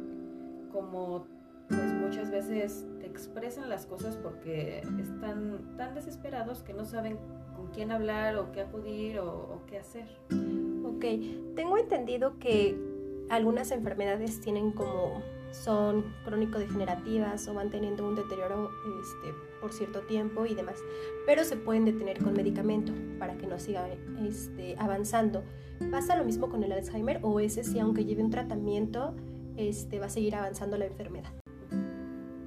como 0.72 1.26
pues 1.68 1.94
muchas 1.94 2.30
veces 2.30 2.86
te 3.00 3.08
expresan 3.08 3.70
las 3.70 3.86
cosas 3.86 4.18
porque 4.18 4.80
están 5.00 5.76
tan 5.78 5.96
desesperados 5.96 6.62
que 6.62 6.74
no 6.74 6.86
saben 6.86 7.18
con 7.56 7.68
quién 7.68 7.92
hablar 7.92 8.36
o 8.38 8.52
qué 8.52 8.62
acudir 8.62 9.20
o, 9.20 9.62
qué 9.68 9.78
hacer. 9.78 10.08
Ok, 10.86 11.06
tengo 11.56 11.78
entendido 11.78 12.38
que 12.40 12.78
algunas 13.30 13.72
enfermedades 13.72 14.42
tienen 14.42 14.72
como 14.72 15.22
son 15.54 16.04
crónico-degenerativas 16.26 17.48
o 17.48 17.54
van 17.54 17.70
teniendo 17.70 18.08
un 18.08 18.16
deterioro 18.16 18.72
este, 19.02 19.34
por 19.62 19.72
cierto 19.72 20.02
tiempo 20.02 20.46
y 20.46 20.56
demás, 20.56 20.84
pero 21.26 21.44
se 21.44 21.56
pueden 21.56 21.86
detener 21.86 22.22
con 22.22 22.34
medicamento 22.34 22.92
para 23.20 23.38
que 23.38 23.46
no 23.46 23.60
siga 23.60 23.88
este, 24.28 24.76
avanzando. 24.80 25.44
¿Pasa 25.92 26.16
lo 26.16 26.26
mismo 26.26 26.50
con 26.50 26.64
el 26.64 26.72
Alzheimer 26.72 27.20
o 27.22 27.40
ese 27.40 27.64
si 27.64 27.80
aunque 27.80 28.04
lleve 28.04 28.24
un 28.24 28.32
tratamiento 28.32 29.14
este, 29.56 30.00
va 30.00 30.08
a 30.08 30.10
seguir 30.10 30.36
avanzando 30.36 30.78
la 30.78 30.86
enfermedad? 30.86 31.32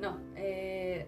No, 0.01 0.19
eh, 0.35 1.07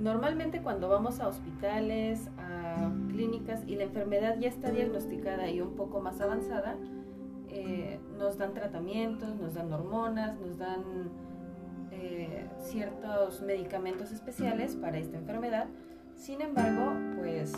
normalmente 0.00 0.60
cuando 0.60 0.88
vamos 0.88 1.20
a 1.20 1.28
hospitales, 1.28 2.28
a 2.38 2.92
clínicas 3.08 3.62
y 3.66 3.76
la 3.76 3.84
enfermedad 3.84 4.38
ya 4.40 4.48
está 4.48 4.70
diagnosticada 4.70 5.48
y 5.50 5.60
un 5.60 5.76
poco 5.76 6.00
más 6.00 6.20
avanzada, 6.20 6.76
eh, 7.48 8.00
nos 8.18 8.38
dan 8.38 8.54
tratamientos, 8.54 9.36
nos 9.36 9.54
dan 9.54 9.72
hormonas, 9.72 10.38
nos 10.38 10.58
dan 10.58 10.82
eh, 11.90 12.46
ciertos 12.58 13.42
medicamentos 13.42 14.12
especiales 14.12 14.74
para 14.76 14.98
esta 14.98 15.16
enfermedad. 15.16 15.66
Sin 16.14 16.40
embargo, 16.40 16.92
pues 17.18 17.52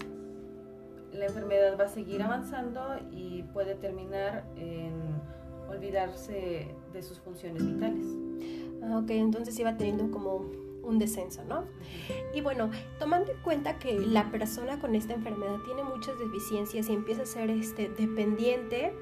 la 1.12 1.26
enfermedad 1.26 1.78
va 1.78 1.84
a 1.84 1.88
seguir 1.88 2.22
avanzando 2.22 2.80
y 3.10 3.42
puede 3.54 3.74
terminar 3.74 4.44
en 4.56 4.92
olvidarse 5.68 6.74
de 6.92 7.02
sus 7.02 7.20
funciones 7.20 7.66
vitales. 7.66 8.06
Ah, 8.82 8.98
ok, 8.98 9.10
entonces 9.10 9.58
iba 9.58 9.76
teniendo 9.76 10.10
como 10.10 10.46
un 10.82 10.98
descenso, 10.98 11.44
¿no? 11.44 11.64
Y 12.34 12.40
bueno, 12.40 12.70
tomando 12.98 13.32
en 13.32 13.38
cuenta 13.38 13.78
que 13.78 13.98
la 13.98 14.30
persona 14.30 14.80
con 14.80 14.94
esta 14.94 15.14
enfermedad 15.14 15.58
tiene 15.64 15.84
muchas 15.84 16.18
deficiencias 16.18 16.88
y 16.88 16.94
empieza 16.94 17.22
a 17.22 17.26
ser 17.26 17.50
este, 17.50 17.90
dependiente, 17.90 18.94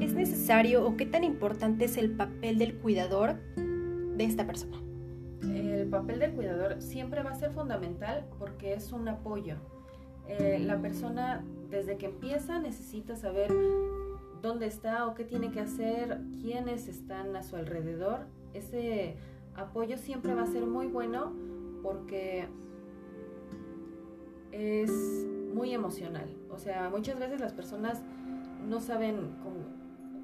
¿es 0.00 0.14
necesario 0.14 0.86
o 0.86 0.96
qué 0.96 1.06
tan 1.06 1.24
importante 1.24 1.84
es 1.84 1.96
el 1.96 2.10
papel 2.12 2.58
del 2.58 2.76
cuidador 2.76 3.36
de 3.56 4.24
esta 4.24 4.46
persona? 4.46 4.76
El 5.42 5.88
papel 5.88 6.18
del 6.18 6.32
cuidador 6.32 6.80
siempre 6.80 7.22
va 7.22 7.30
a 7.30 7.34
ser 7.34 7.52
fundamental 7.52 8.26
porque 8.38 8.74
es 8.74 8.92
un 8.92 9.08
apoyo. 9.08 9.56
Eh, 10.28 10.58
la 10.60 10.80
persona 10.80 11.44
desde 11.70 11.96
que 11.96 12.06
empieza 12.06 12.58
necesita 12.58 13.16
saber 13.16 13.52
dónde 14.42 14.66
está 14.66 15.06
o 15.06 15.14
qué 15.14 15.24
tiene 15.24 15.50
que 15.50 15.60
hacer, 15.60 16.20
quiénes 16.40 16.88
están 16.88 17.36
a 17.36 17.42
su 17.42 17.56
alrededor. 17.56 18.26
Ese 18.54 19.16
apoyo 19.54 19.96
siempre 19.96 20.34
va 20.34 20.42
a 20.42 20.46
ser 20.46 20.66
muy 20.66 20.86
bueno 20.86 21.32
porque 21.82 22.48
es 24.52 24.90
muy 25.54 25.72
emocional. 25.72 26.28
O 26.50 26.58
sea, 26.58 26.90
muchas 26.90 27.18
veces 27.18 27.40
las 27.40 27.52
personas 27.52 28.02
no 28.68 28.80
saben 28.80 29.36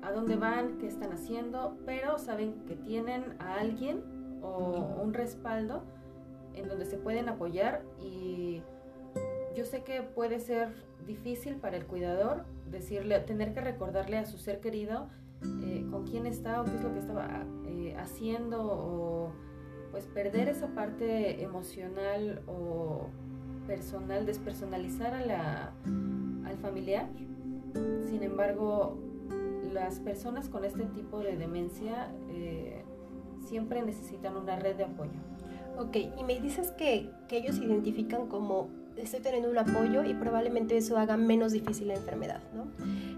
a 0.03 0.11
dónde 0.13 0.37
van, 0.37 0.79
qué 0.79 0.87
están 0.87 1.13
haciendo, 1.13 1.77
pero 1.87 2.19
saben 2.19 2.65
que 2.67 2.77
tienen 2.77 3.37
a 3.39 3.61
alguien 3.61 4.03
o 4.43 5.01
un 5.03 5.15
respaldo 5.15 5.85
en 6.55 6.69
donde 6.69 6.85
se 6.85 6.97
pueden 6.97 7.29
apoyar 7.29 7.83
y 8.01 8.63
yo 9.57 9.65
sé 9.65 9.85
que 9.85 10.03
puede 10.03 10.41
ser 10.41 10.75
difícil 11.07 11.57
para 11.57 11.77
el 11.77 11.87
cuidador 11.87 12.45
decirle, 12.71 13.19
tener 13.21 13.55
que 13.55 13.61
recordarle 13.61 14.19
a 14.19 14.27
su 14.27 14.39
ser 14.39 14.61
querido 14.61 15.09
eh, 15.63 15.87
con 15.91 16.07
quién 16.07 16.27
está 16.27 16.61
o 16.61 16.65
qué 16.65 16.75
es 16.75 16.83
lo 16.83 16.93
que 16.93 16.99
estaba 16.99 17.45
eh, 17.67 17.95
haciendo 17.99 18.63
o 18.63 19.33
pues 19.91 20.07
perder 20.07 20.49
esa 20.49 20.69
parte 20.69 21.43
emocional 21.43 22.43
o 22.47 23.09
personal, 23.67 24.25
despersonalizar 24.25 25.15
a 25.15 25.27
la, 25.27 25.73
al 26.47 26.57
familiar. 26.59 27.09
Sin 28.07 28.23
embargo, 28.23 28.99
las 29.73 30.01
personas 30.01 30.49
con 30.49 30.65
este 30.65 30.85
tipo 30.85 31.21
de 31.21 31.37
demencia 31.37 32.13
eh, 32.31 32.85
siempre 33.47 33.83
necesitan 33.83 34.37
una 34.37 34.57
red 34.57 34.77
de 34.77 34.85
apoyo. 34.85 35.19
Ok, 35.79 35.97
y 36.19 36.25
me 36.25 36.39
dices 36.41 36.71
que, 36.73 37.11
que 37.29 37.39
ellos 37.39 37.59
identifican 37.59 38.27
como 38.27 38.69
estoy 38.97 39.21
teniendo 39.21 39.51
un 39.51 39.59
apoyo 39.59 40.05
y 40.05 40.15
probablemente 40.15 40.77
eso 40.77 40.99
haga 40.99 41.17
menos 41.17 41.53
difícil 41.53 41.89
la 41.89 41.95
enfermedad, 41.95 42.41
¿no? 42.55 42.67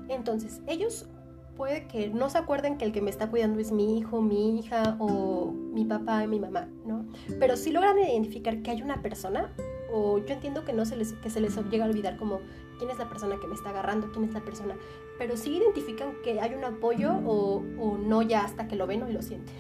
Entonces, 0.09 0.63
ellos 0.67 1.09
puede 1.57 1.87
que 1.87 2.09
no 2.09 2.31
se 2.31 2.39
acuerden 2.39 2.79
que 2.79 2.85
el 2.85 2.93
que 2.93 3.01
me 3.01 3.11
está 3.11 3.31
cuidando 3.31 3.61
es 3.61 3.73
mi 3.73 3.99
hijo, 3.99 4.21
mi 4.21 4.59
hija 4.59 4.97
o 4.99 5.53
mi 5.53 5.85
papá 5.85 6.25
y 6.25 6.29
mi 6.29 6.41
mamá, 6.41 6.69
¿no? 6.87 7.07
Pero 7.39 7.57
si 7.57 7.71
logran 7.71 7.99
identificar 7.99 8.63
que 8.63 8.71
hay 8.71 8.83
una 8.83 9.03
persona, 9.03 9.53
o 9.93 10.19
yo 10.19 10.35
entiendo 10.35 10.65
que 10.65 10.73
no 10.73 10.85
se 10.85 10.97
les, 10.97 11.13
que 11.15 11.31
se 11.31 11.41
les 11.41 11.57
llega 11.71 11.85
a 11.85 11.89
olvidar 11.89 12.17
como 12.17 12.41
quién 12.85 12.93
es 12.93 12.99
la 12.99 13.09
persona 13.09 13.41
que 13.41 13.47
me 13.47 13.55
está 13.55 13.71
agarrando, 13.71 14.11
quién 14.13 14.27
es 14.27 14.35
la 14.35 14.45
persona, 14.45 14.77
pero 15.17 15.39
si 15.39 15.57
identifican 15.57 16.17
que 16.23 16.39
hay 16.39 16.55
un 16.55 16.65
apoyo 16.65 17.15
o, 17.25 17.63
o 17.81 17.97
no 17.97 18.21
ya 18.21 18.45
hasta 18.45 18.69
que 18.69 18.77
lo 18.77 18.87
ven 18.87 19.03
o 19.03 19.09
lo 19.09 19.23
sienten. 19.23 19.55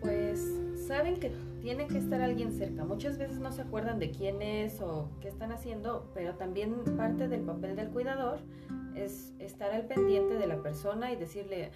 Pues 0.00 0.60
saben 0.86 1.18
que 1.18 1.32
tiene 1.60 1.88
que 1.88 1.98
estar 1.98 2.20
alguien 2.20 2.52
cerca. 2.52 2.84
Muchas 2.84 3.18
veces 3.18 3.40
no 3.40 3.50
se 3.50 3.62
acuerdan 3.62 3.98
de 3.98 4.12
quién 4.12 4.42
es 4.42 4.80
o 4.80 5.08
qué 5.20 5.26
están 5.26 5.50
haciendo, 5.50 6.08
pero 6.14 6.36
también 6.36 6.76
parte 6.96 7.26
del 7.26 7.40
papel 7.40 7.74
del 7.74 7.88
cuidador 7.88 8.38
es 8.94 9.34
estar 9.40 9.72
al 9.72 9.86
pendiente 9.86 10.34
de 10.34 10.46
la 10.46 10.62
persona 10.62 11.12
y 11.12 11.16
decirle, 11.16 11.72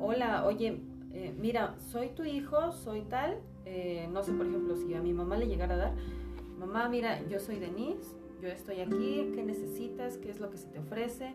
hola, 0.00 0.44
oye, 0.46 0.82
eh, 1.12 1.32
mira, 1.38 1.76
soy 1.78 2.08
tu 2.08 2.24
hijo, 2.24 2.72
soy 2.72 3.02
tal, 3.02 3.38
eh, 3.64 4.08
no 4.12 4.24
sé, 4.24 4.32
por 4.32 4.46
ejemplo, 4.46 4.74
si 4.74 4.94
a 4.94 5.00
mi 5.00 5.12
mamá 5.12 5.36
le 5.36 5.46
llegara 5.46 5.74
a 5.74 5.78
dar, 5.78 5.94
mamá, 6.58 6.88
mira, 6.88 7.24
yo 7.28 7.38
soy 7.38 7.60
Denise, 7.60 8.16
yo 8.40 8.48
estoy 8.48 8.80
aquí, 8.80 9.32
¿qué 9.34 9.42
necesitas? 9.42 10.18
¿Qué 10.18 10.30
es 10.30 10.40
lo 10.40 10.50
que 10.50 10.58
se 10.58 10.68
te 10.68 10.78
ofrece? 10.78 11.34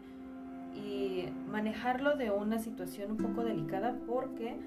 Y 0.76 1.26
manejarlo 1.48 2.16
de 2.16 2.32
una 2.32 2.60
situación 2.60 3.12
un 3.12 3.18
poco 3.18 3.44
delicada 3.44 3.98
porque 4.08 4.58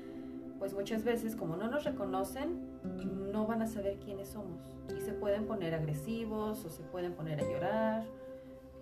pues 0.59 0.75
muchas 0.75 1.05
veces 1.05 1.37
como 1.37 1.57
no 1.57 1.69
nos 1.69 1.85
reconocen, 1.85 2.61
no 3.33 3.47
van 3.47 3.63
a 3.63 3.67
saber 3.67 3.99
quiénes 3.99 4.29
somos 4.29 4.61
y 4.97 5.01
se 5.01 5.13
pueden 5.13 5.47
poner 5.47 5.75
agresivos 5.75 6.65
o 6.65 6.71
se 6.71 6.83
pueden 6.83 7.13
poner 7.15 7.41
a 7.41 7.43
llorar 7.43 8.05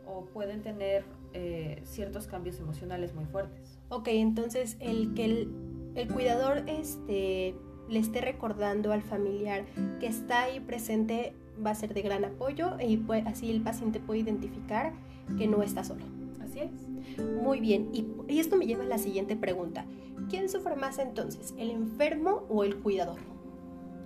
o 0.07 0.27
pueden 0.27 0.63
tener 0.63 1.05
eh, 1.33 1.81
ciertos 1.85 2.27
cambios 2.27 2.59
emocionales 2.61 3.15
muy 3.15 3.25
fuertes. 3.25 3.79
Ok, 3.89 4.09
entonces 4.09 4.77
el 4.81 5.15
que 5.15 5.49
el, 5.95 6.09
cuidador 6.13 6.65
este, 6.67 7.55
le 7.89 7.99
esté 7.99 8.21
recordando 8.21 8.93
al 8.93 9.03
familiar 9.03 9.65
que 10.01 10.07
está 10.07 10.43
ahí 10.43 10.61
presente 10.61 11.35
va 11.65 11.71
a 11.71 11.75
ser 11.75 11.95
de 11.95 12.03
gran 12.03 12.25
apoyo 12.25 12.77
y 12.81 13.03
así 13.27 13.51
el 13.51 13.63
paciente 13.63 14.01
puede 14.01 14.21
identificar 14.21 14.93
que 15.39 15.47
no 15.47 15.63
está 15.63 15.85
solo. 15.85 16.05
Así 16.43 16.61
es. 16.61 17.23
Muy 17.43 17.61
bien, 17.61 17.91
y, 17.93 18.07
y 18.29 18.41
esto 18.41 18.57
me 18.57 18.67
lleva 18.67 18.85
a 18.85 18.87
la 18.87 18.99
siguiente 18.99 19.37
pregunta. 19.37 19.85
¿Quién 20.29 20.49
sufre 20.49 20.77
más 20.77 20.99
entonces, 20.99 21.55
el 21.59 21.71
enfermo 21.71 22.45
o 22.49 22.65
el 22.65 22.77
cuidador? 22.77 23.19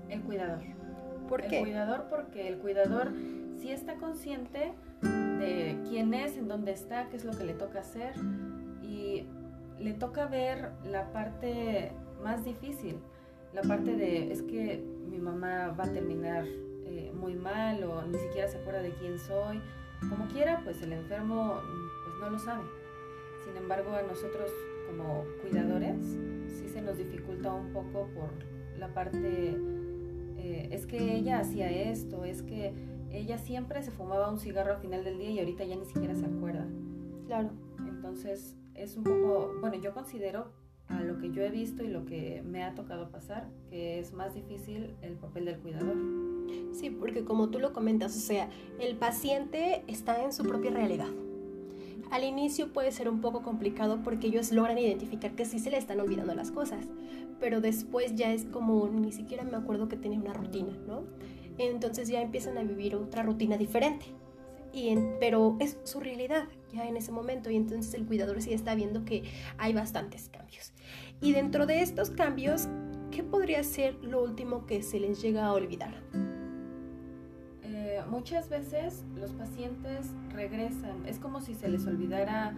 El 0.09 0.23
cuidador. 0.23 0.63
¿Por 1.29 1.43
qué? 1.47 1.59
El 1.59 1.65
cuidador 1.65 2.07
porque 2.09 2.49
el 2.49 2.59
cuidador 2.59 3.13
sí 3.61 3.71
está 3.71 3.95
consciente 3.95 4.73
de 5.03 5.79
quién 5.89 6.15
es, 6.15 6.37
en 6.37 6.49
dónde 6.49 6.73
está, 6.73 7.09
qué 7.09 7.17
es 7.17 7.25
lo 7.25 7.33
que 7.33 7.45
le 7.45 7.55
toca 7.55 7.81
hacer 7.81 8.15
y 8.83 9.27
le 9.79 9.93
toca 9.93 10.27
ver 10.27 10.73
la 10.85 11.13
parte 11.13 11.93
más 12.23 12.45
difícil, 12.45 12.99
la 13.53 13.63
parte 13.63 13.97
de 13.97 14.33
es 14.33 14.43
que 14.43 14.83
mi 15.09 15.19
mamá 15.19 15.75
va 15.79 15.85
a 15.85 15.93
terminar 15.93 16.45
eh, 16.87 17.13
muy 17.15 17.35
mal 17.35 17.83
o 17.85 18.03
ni 18.03 18.19
siquiera 18.19 18.49
se 18.49 18.59
acuerda 18.59 18.83
de 18.83 18.93
quién 18.93 19.19
soy. 19.19 19.61
Como 20.09 20.29
quiera, 20.29 20.61
pues 20.65 20.81
el 20.83 20.93
enfermo 20.93 21.61
pues 22.05 22.17
no 22.21 22.31
lo 22.31 22.39
sabe. 22.39 22.65
Sin 23.45 23.57
embargo, 23.57 23.93
a 23.93 24.03
nosotros 24.03 24.51
como 24.87 25.25
cuidadores 25.43 25.97
sí 26.49 26.69
se 26.69 26.81
nos 26.81 26.97
dificulta 26.97 27.53
un 27.53 27.73
poco 27.73 28.09
por 28.15 28.31
la 28.79 28.89
parte, 28.89 29.57
eh, 30.37 30.69
es 30.71 30.87
que 30.87 31.17
ella 31.17 31.41
hacía 31.41 31.71
esto, 31.71 32.25
es 32.25 32.43
que 32.43 32.75
ella 33.11 33.39
siempre 33.39 33.83
se 33.83 33.91
fumaba 33.91 34.31
un 34.31 34.39
cigarro 34.39 34.73
al 34.73 34.81
final 34.81 35.05
del 35.05 35.19
día 35.19 35.31
y 35.31 35.39
ahorita 35.39 35.65
ya 35.65 35.77
ni 35.77 35.87
siquiera 35.87 36.15
se 36.15 36.27
acuerda. 36.27 36.67
Claro. 37.27 37.51
Entonces 37.79 38.57
es 38.75 38.97
un 38.97 39.05
poco, 39.05 39.55
bueno, 39.61 39.77
yo 39.77 39.93
considero 39.93 40.53
a 40.89 41.01
lo 41.01 41.19
que 41.19 41.33
yo 41.33 41.43
he 41.43 41.51
visto 41.51 41.83
y 41.83 41.89
lo 41.89 42.05
que 42.05 42.43
me 42.45 42.63
ha 42.63 42.75
tocado 42.75 43.11
pasar, 43.11 43.49
que 43.69 43.99
es 43.99 44.13
más 44.13 44.35
difícil 44.35 44.95
el 45.03 45.15
papel 45.15 45.47
del 45.47 45.59
cuidador. 45.59 45.97
Sí, 46.77 46.91
porque 46.91 47.25
como 47.25 47.49
tú 47.49 47.59
lo 47.59 47.73
comentas, 47.73 48.15
o 48.15 48.21
sea, 48.21 48.51
el 48.79 48.97
paciente 48.97 49.83
está 49.87 50.23
en 50.23 50.33
su 50.33 50.45
propia 50.45 50.71
realidad. 50.71 51.09
Al 52.11 52.23
inicio 52.23 52.71
puede 52.73 52.93
ser 52.93 53.09
un 53.09 53.23
poco 53.23 53.43
complicado 53.43 54.03
porque 54.05 54.27
ellos 54.27 54.53
logran 54.53 54.77
identificar 54.77 55.35
que 55.35 55.47
sí 55.47 55.59
se 55.59 55.71
le 55.71 55.79
están 55.79 56.01
olvidando 56.01 56.35
las 56.35 56.51
cosas, 56.51 56.85
pero 57.41 57.63
después 57.63 58.15
ya 58.15 58.31
es 58.31 58.45
como 58.45 58.89
ni 58.89 59.11
siquiera 59.11 59.43
me 59.43 59.57
acuerdo 59.57 59.89
que 59.89 59.97
tenía 59.97 60.21
una 60.21 60.35
rutina, 60.35 60.77
¿no? 60.87 61.05
Entonces 61.57 62.09
ya 62.09 62.21
empiezan 62.21 62.59
a 62.59 62.63
vivir 62.63 62.95
otra 62.95 63.23
rutina 63.23 63.57
diferente. 63.57 64.07
Y 64.75 64.95
pero 65.19 65.57
es 65.59 65.79
su 65.85 66.01
realidad 66.01 66.47
ya 66.75 66.87
en 66.87 66.99
ese 66.99 67.11
momento 67.11 67.51
y 67.51 67.57
entonces 67.57 67.95
el 67.95 68.05
cuidador 68.05 68.43
sí 68.43 68.53
está 68.53 68.75
viendo 68.75 69.07
que 69.07 69.23
hay 69.57 69.73
bastantes 69.73 70.29
cambios. 70.29 70.75
Y 71.23 71.33
dentro 71.33 71.65
de 71.65 71.81
estos 71.81 72.11
cambios, 72.11 72.69
¿qué 73.11 73.23
podría 73.23 73.65
ser 73.65 73.95
lo 74.05 74.23
último 74.23 74.67
que 74.67 74.83
se 74.83 75.01
les 75.01 75.23
llega 75.23 75.47
a 75.47 75.55
olvidar? 75.55 76.36
Muchas 78.11 78.49
veces 78.49 79.05
los 79.17 79.33
pacientes 79.33 80.11
regresan, 80.33 81.07
es 81.07 81.19
como 81.19 81.41
si 81.41 81.55
se 81.55 81.69
les 81.69 81.87
olvidara 81.87 82.55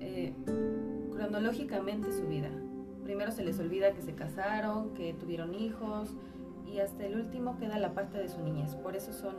eh, 0.00 0.32
cronológicamente 1.14 2.12
su 2.12 2.26
vida. 2.26 2.50
Primero 3.04 3.32
se 3.32 3.44
les 3.44 3.58
olvida 3.58 3.94
que 3.94 4.02
se 4.02 4.14
casaron, 4.14 4.94
que 4.94 5.14
tuvieron 5.14 5.54
hijos 5.54 6.14
y 6.66 6.80
hasta 6.80 7.06
el 7.06 7.16
último 7.16 7.56
queda 7.58 7.78
la 7.78 7.94
parte 7.94 8.18
de 8.18 8.28
su 8.28 8.42
niñez. 8.42 8.74
Por 8.76 8.96
eso 8.96 9.12
son, 9.12 9.34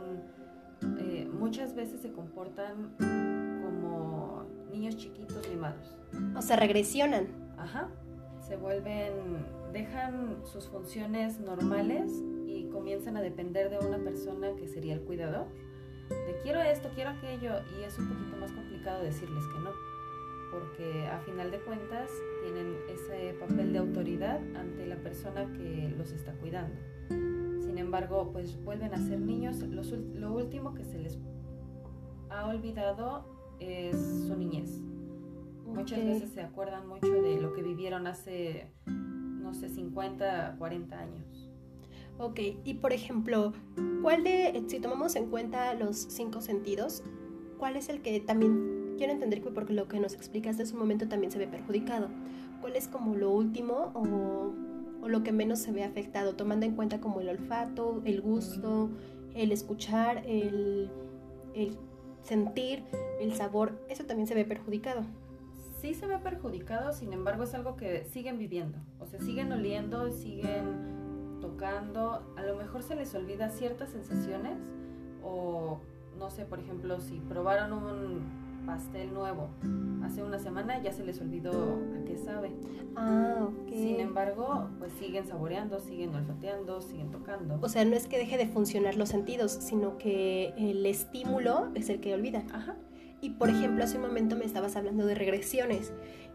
eh, 0.98 1.28
muchas 1.32 1.74
veces 1.74 2.00
se 2.00 2.12
comportan 2.12 2.94
como 2.98 4.44
niños 4.70 4.96
chiquitos 4.96 5.48
mimados. 5.48 5.96
O 6.36 6.42
sea, 6.42 6.56
regresionan. 6.56 7.28
Ajá, 7.56 7.88
se 8.46 8.56
vuelven, 8.56 9.12
dejan 9.72 10.38
sus 10.44 10.68
funciones 10.68 11.38
normales 11.38 12.10
comienzan 12.80 13.18
a 13.18 13.20
depender 13.20 13.68
de 13.68 13.78
una 13.86 13.98
persona 13.98 14.56
que 14.56 14.66
sería 14.66 14.94
el 14.94 15.02
cuidador. 15.02 15.44
De 16.08 16.40
quiero 16.42 16.62
esto, 16.62 16.88
quiero 16.94 17.10
aquello, 17.10 17.52
y 17.78 17.84
es 17.84 17.98
un 17.98 18.08
poquito 18.08 18.38
más 18.38 18.50
complicado 18.52 19.04
decirles 19.04 19.44
que 19.52 19.60
no, 19.60 19.70
porque 20.50 21.06
a 21.06 21.18
final 21.20 21.50
de 21.50 21.60
cuentas 21.60 22.10
tienen 22.42 22.74
ese 22.88 23.34
papel 23.38 23.74
de 23.74 23.80
autoridad 23.80 24.40
ante 24.56 24.86
la 24.86 24.96
persona 24.96 25.46
que 25.58 25.94
los 25.96 26.10
está 26.12 26.32
cuidando. 26.32 26.74
Sin 27.60 27.76
embargo, 27.76 28.30
pues 28.32 28.56
vuelven 28.64 28.94
a 28.94 28.98
ser 28.98 29.20
niños. 29.20 29.58
lo 29.60 30.32
último 30.32 30.72
que 30.72 30.84
se 30.84 30.98
les 30.98 31.18
ha 32.30 32.46
olvidado 32.46 33.26
es 33.60 33.94
su 34.26 34.34
niñez. 34.36 34.80
Muchas 35.66 36.02
veces 36.02 36.30
se 36.30 36.40
acuerdan 36.40 36.88
mucho 36.88 37.12
de 37.12 37.38
lo 37.40 37.52
que 37.52 37.62
vivieron 37.62 38.06
hace, 38.06 38.68
no 38.86 39.52
sé, 39.52 39.68
50, 39.68 40.56
40 40.58 40.98
años. 40.98 41.39
Ok, 42.20 42.38
y 42.64 42.74
por 42.74 42.92
ejemplo, 42.92 43.52
¿cuál 44.02 44.22
de, 44.24 44.62
si 44.68 44.78
tomamos 44.78 45.16
en 45.16 45.26
cuenta 45.30 45.74
los 45.74 45.96
cinco 45.96 46.40
sentidos, 46.40 47.02
cuál 47.58 47.76
es 47.76 47.88
el 47.88 48.02
que 48.02 48.20
también 48.20 48.94
quiero 48.98 49.12
entender 49.12 49.42
que 49.42 49.50
porque 49.50 49.72
lo 49.72 49.88
que 49.88 49.98
nos 49.98 50.14
explicaste 50.14 50.62
hace 50.62 50.74
un 50.74 50.80
momento 50.80 51.08
también 51.08 51.32
se 51.32 51.38
ve 51.38 51.48
perjudicado? 51.48 52.08
¿Cuál 52.60 52.76
es 52.76 52.88
como 52.88 53.16
lo 53.16 53.30
último 53.30 53.90
o 53.94 54.52
o 55.02 55.08
lo 55.08 55.22
que 55.22 55.32
menos 55.32 55.58
se 55.58 55.72
ve 55.72 55.84
afectado, 55.84 56.34
tomando 56.34 56.66
en 56.66 56.74
cuenta 56.74 57.00
como 57.00 57.20
el 57.20 57.28
olfato, 57.28 58.02
el 58.04 58.20
gusto, 58.20 58.90
el 59.34 59.52
escuchar, 59.52 60.22
el, 60.26 60.90
sentir, 62.22 62.84
el 63.20 63.32
sabor, 63.34 63.80
eso 63.88 64.04
también 64.04 64.26
se 64.26 64.34
ve 64.34 64.44
perjudicado. 64.44 65.02
Sí 65.80 65.94
se 65.94 66.06
ve 66.06 66.18
perjudicado, 66.18 66.92
sin 66.92 67.12
embargo 67.12 67.44
es 67.44 67.54
algo 67.54 67.76
que 67.76 68.04
siguen 68.04 68.38
viviendo, 68.38 68.78
o 68.98 69.06
sea, 69.06 69.18
siguen 69.18 69.50
oliendo, 69.52 70.10
siguen 70.12 70.99
tocando, 71.40 72.22
a 72.36 72.42
lo 72.42 72.56
mejor 72.56 72.82
se 72.82 72.94
les 72.94 73.14
olvida 73.14 73.48
ciertas 73.50 73.90
sensaciones 73.90 74.58
o 75.22 75.80
no 76.18 76.30
sé, 76.30 76.44
por 76.44 76.60
ejemplo, 76.60 77.00
si 77.00 77.20
probaron 77.20 77.72
un 77.72 78.66
pastel 78.66 79.12
nuevo 79.14 79.48
hace 80.10 80.22
una 80.22 80.38
semana 80.38 80.82
ya 80.82 80.92
se 80.92 81.04
les 81.04 81.20
olvidó 81.20 81.52
a 81.52 82.04
qué 82.04 82.16
sabe. 82.16 82.50
Ah, 82.96 83.48
Sin 83.68 84.00
embargo, 84.00 84.68
pues 84.78 84.92
siguen 84.94 85.26
saboreando, 85.26 85.78
siguen 85.78 86.14
olfateando, 86.14 86.80
siguen 86.80 87.10
tocando. 87.10 87.58
O 87.60 87.68
sea, 87.68 87.84
no 87.84 87.94
es 87.94 88.06
que 88.06 88.18
deje 88.18 88.36
de 88.36 88.46
funcionar 88.46 88.96
los 88.96 89.08
sentidos, 89.08 89.52
sino 89.52 89.98
que 89.98 90.52
el 90.56 90.84
estímulo 90.86 91.68
es 91.74 91.88
el 91.88 92.00
que 92.00 92.14
olvida. 92.14 92.44
Ajá. 92.52 92.76
Y 93.20 93.30
por 93.30 93.50
ejemplo, 93.50 93.84
hace 93.84 93.96
un 93.96 94.02
momento 94.02 94.34
me 94.34 94.44
estabas 94.44 94.76
hablando 94.76 95.06
de 95.06 95.14
regresiones 95.14 95.92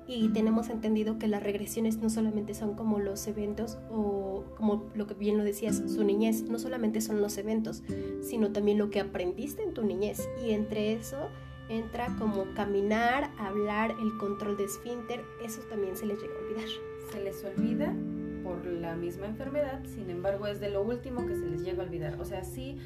y 0.08 0.30
tenemos 0.30 0.70
entendido 0.70 1.18
que 1.18 1.28
las 1.28 1.42
regresiones 1.42 1.98
no 1.98 2.10
solamente 2.10 2.54
son 2.54 2.76
como 2.76 3.00
los 3.00 3.26
eventos 3.28 3.78
o 3.90 4.44
como 4.56 4.86
lo 4.94 5.08
que 5.08 5.16
bien 5.16 5.38
lo 5.38 5.44
decías, 5.44 5.82
su 5.88 6.04
niñez, 6.04 6.44
no 6.44 6.60
solamente 6.60 7.02
son 7.02 7.22
los 7.22 7.38
eventos, 7.38 7.84
sino 8.22 8.52
también 8.52 8.78
lo 8.78 8.90
que 8.90 9.00
aprendiste 9.00 9.64
en 9.64 9.74
tu 9.74 9.84
niñez 9.84 10.30
y 10.46 10.52
entre 10.52 10.94
eso 10.94 11.30
entra 11.70 12.16
como 12.20 12.46
caminar, 12.54 13.32
hablar, 13.40 13.96
el 14.00 14.18
control 14.18 14.58
de 14.58 14.66
esfínter, 14.66 15.24
eso 15.44 15.62
también 15.70 15.96
se 15.96 16.06
les 16.06 16.22
llega 16.22 16.34
a 16.36 16.44
olvidar. 16.44 16.70
Se 17.12 17.24
les 17.24 17.44
olvida 17.44 17.96
por 18.44 18.64
la 18.66 18.96
misma 18.96 19.26
enfermedad, 19.26 19.84
sin 19.86 20.12
embargo 20.12 20.46
es 20.46 20.60
de 20.60 20.70
lo 20.70 20.84
último 20.84 21.26
que 21.26 21.36
se 21.36 21.48
les 21.48 21.64
llega 21.64 21.82
a 21.82 21.86
olvidar. 21.86 22.22
O 22.22 22.26
sea, 22.26 22.44
sí, 22.44 22.78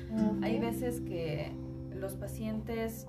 hay 0.42 0.60
veces 0.60 1.02
que 1.02 1.52
los 1.94 2.16
pacientes 2.16 3.08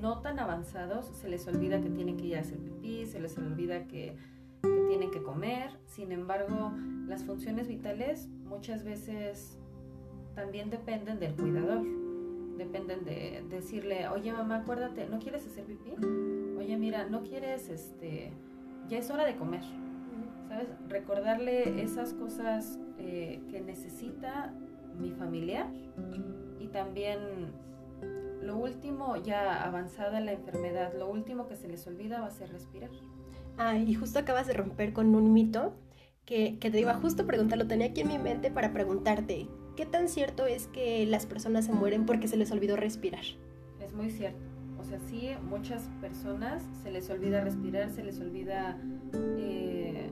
no 0.00 0.20
tan 0.20 0.38
avanzados 0.38 1.06
se 1.06 1.28
les 1.28 1.46
olvida 1.48 1.80
que 1.80 1.90
tienen 1.90 2.16
que 2.16 2.26
ir 2.26 2.36
a 2.36 2.40
hacer 2.40 2.58
pipí, 2.88 3.06
se 3.06 3.20
les 3.20 3.36
olvida 3.38 3.86
que, 3.86 4.16
que 4.62 4.84
tienen 4.88 5.10
que 5.10 5.22
comer, 5.22 5.70
sin 5.86 6.12
embargo 6.12 6.72
las 7.06 7.24
funciones 7.24 7.68
vitales 7.68 8.28
muchas 8.44 8.84
veces 8.84 9.58
también 10.34 10.70
dependen 10.70 11.18
del 11.18 11.34
cuidador 11.34 11.84
dependen 12.56 13.04
de 13.04 13.44
decirle, 13.48 14.08
oye 14.08 14.32
mamá, 14.32 14.56
acuérdate, 14.56 15.06
¿no 15.06 15.20
quieres 15.20 15.46
hacer 15.46 15.64
pipí? 15.64 15.92
Oye, 16.58 16.76
mira, 16.76 17.08
no 17.08 17.22
quieres, 17.22 17.68
este, 17.68 18.32
ya 18.88 18.98
es 18.98 19.08
hora 19.12 19.24
de 19.24 19.36
comer. 19.36 19.62
¿Sabes? 20.48 20.66
Recordarle 20.88 21.80
esas 21.80 22.14
cosas 22.14 22.80
eh, 22.98 23.40
que 23.48 23.60
necesita 23.60 24.52
mi 24.98 25.12
familiar 25.12 25.70
y 26.58 26.66
también 26.66 27.52
lo 28.48 28.56
último, 28.56 29.14
ya 29.16 29.62
avanzada 29.62 30.20
la 30.20 30.32
enfermedad, 30.32 30.94
lo 30.98 31.10
último 31.10 31.46
que 31.46 31.54
se 31.54 31.68
les 31.68 31.86
olvida 31.86 32.20
va 32.20 32.28
a 32.28 32.30
ser 32.30 32.50
respirar. 32.50 32.88
Ah, 33.58 33.76
y 33.76 33.92
justo 33.92 34.18
acabas 34.18 34.46
de 34.46 34.54
romper 34.54 34.94
con 34.94 35.14
un 35.14 35.34
mito 35.34 35.74
que, 36.24 36.58
que 36.58 36.70
te 36.70 36.80
iba 36.80 36.94
justo 36.94 37.24
a 37.24 37.26
preguntar, 37.26 37.58
lo 37.58 37.66
tenía 37.66 37.88
aquí 37.88 38.00
en 38.00 38.08
mi 38.08 38.18
mente 38.18 38.50
para 38.50 38.72
preguntarte, 38.72 39.48
¿qué 39.76 39.84
tan 39.84 40.08
cierto 40.08 40.46
es 40.46 40.66
que 40.66 41.04
las 41.04 41.26
personas 41.26 41.66
se 41.66 41.72
mueren 41.72 42.06
porque 42.06 42.26
se 42.26 42.38
les 42.38 42.50
olvidó 42.50 42.76
respirar? 42.76 43.24
Es 43.80 43.92
muy 43.92 44.10
cierto. 44.10 44.40
O 44.80 44.84
sea, 44.84 44.98
sí, 44.98 45.28
muchas 45.42 45.82
personas 46.00 46.62
se 46.82 46.90
les 46.90 47.10
olvida 47.10 47.42
respirar, 47.42 47.90
se 47.90 48.02
les 48.02 48.18
olvida 48.18 48.80
eh, 49.36 50.10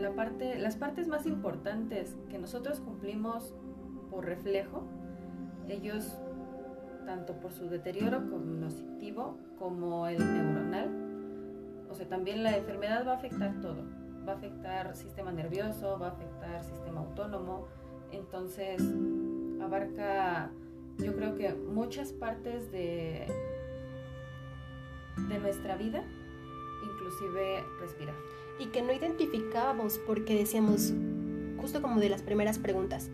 la 0.00 0.16
parte, 0.16 0.58
las 0.58 0.74
partes 0.74 1.06
más 1.06 1.26
importantes 1.26 2.16
que 2.28 2.38
nosotros 2.38 2.80
cumplimos 2.80 3.54
por 4.10 4.24
reflejo. 4.24 4.84
Ellos, 5.68 6.18
tanto 7.04 7.34
por 7.34 7.52
su 7.52 7.68
deterioro 7.68 8.30
cognitivo 8.30 9.36
como 9.58 10.06
el 10.06 10.18
neuronal, 10.18 10.90
o 11.90 11.94
sea, 11.94 12.08
también 12.08 12.42
la 12.42 12.56
enfermedad 12.56 13.06
va 13.06 13.12
a 13.12 13.16
afectar 13.16 13.60
todo. 13.60 13.84
Va 14.26 14.32
a 14.32 14.36
afectar 14.36 14.94
sistema 14.96 15.32
nervioso, 15.32 15.98
va 15.98 16.08
a 16.08 16.10
afectar 16.12 16.64
sistema 16.64 17.00
autónomo, 17.00 17.66
entonces, 18.12 18.82
abarca, 19.62 20.50
yo 20.98 21.16
creo 21.16 21.34
que 21.34 21.52
muchas 21.54 22.12
partes 22.12 22.70
de, 22.70 23.26
de 25.28 25.38
nuestra 25.38 25.76
vida, 25.76 26.04
inclusive 26.84 27.64
respirar. 27.80 28.14
Y 28.58 28.66
que 28.66 28.82
no 28.82 28.92
identificábamos 28.92 29.98
porque 30.06 30.36
decíamos, 30.36 30.92
justo 31.58 31.82
como 31.82 32.00
de 32.00 32.10
las 32.10 32.22
primeras 32.22 32.58
preguntas, 32.58 33.10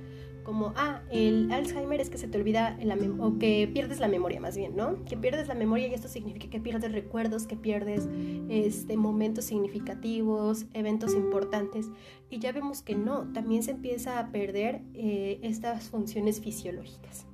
como, 0.49 0.73
ah, 0.77 1.03
el 1.11 1.53
Alzheimer 1.53 2.01
es 2.01 2.09
que 2.09 2.17
se 2.17 2.27
te 2.27 2.39
olvida 2.39 2.75
la 2.83 2.97
o 3.19 3.39
que 3.39 3.69
pierdes 3.71 4.01
la 4.01 4.09
memoria 4.09 4.41
más 4.41 4.57
bien, 4.57 4.75
¿no? 4.75 5.05
Que 5.05 5.15
pierdes 5.15 5.47
la 5.47 5.53
memoria 5.53 5.89
y 5.89 5.93
esto 5.93 6.09
significa 6.09 6.49
que 6.49 6.59
pierdes 6.59 6.91
recuerdos, 6.93 7.47
que 7.47 7.55
pierdes 7.55 8.09
este, 8.49 8.97
momentos 8.97 9.45
significativos, 9.45 10.65
eventos 10.73 11.13
importantes. 11.13 11.91
Y 12.31 12.39
ya 12.39 12.53
vemos 12.53 12.81
que 12.81 12.95
no, 12.95 13.31
también 13.35 13.63
se 13.63 13.73
empieza 13.73 14.19
a 14.19 14.33
perder 14.33 14.81
eh, 14.95 15.39
estas 15.43 15.91
funciones 15.91 16.41
fisiológicas, 16.41 17.27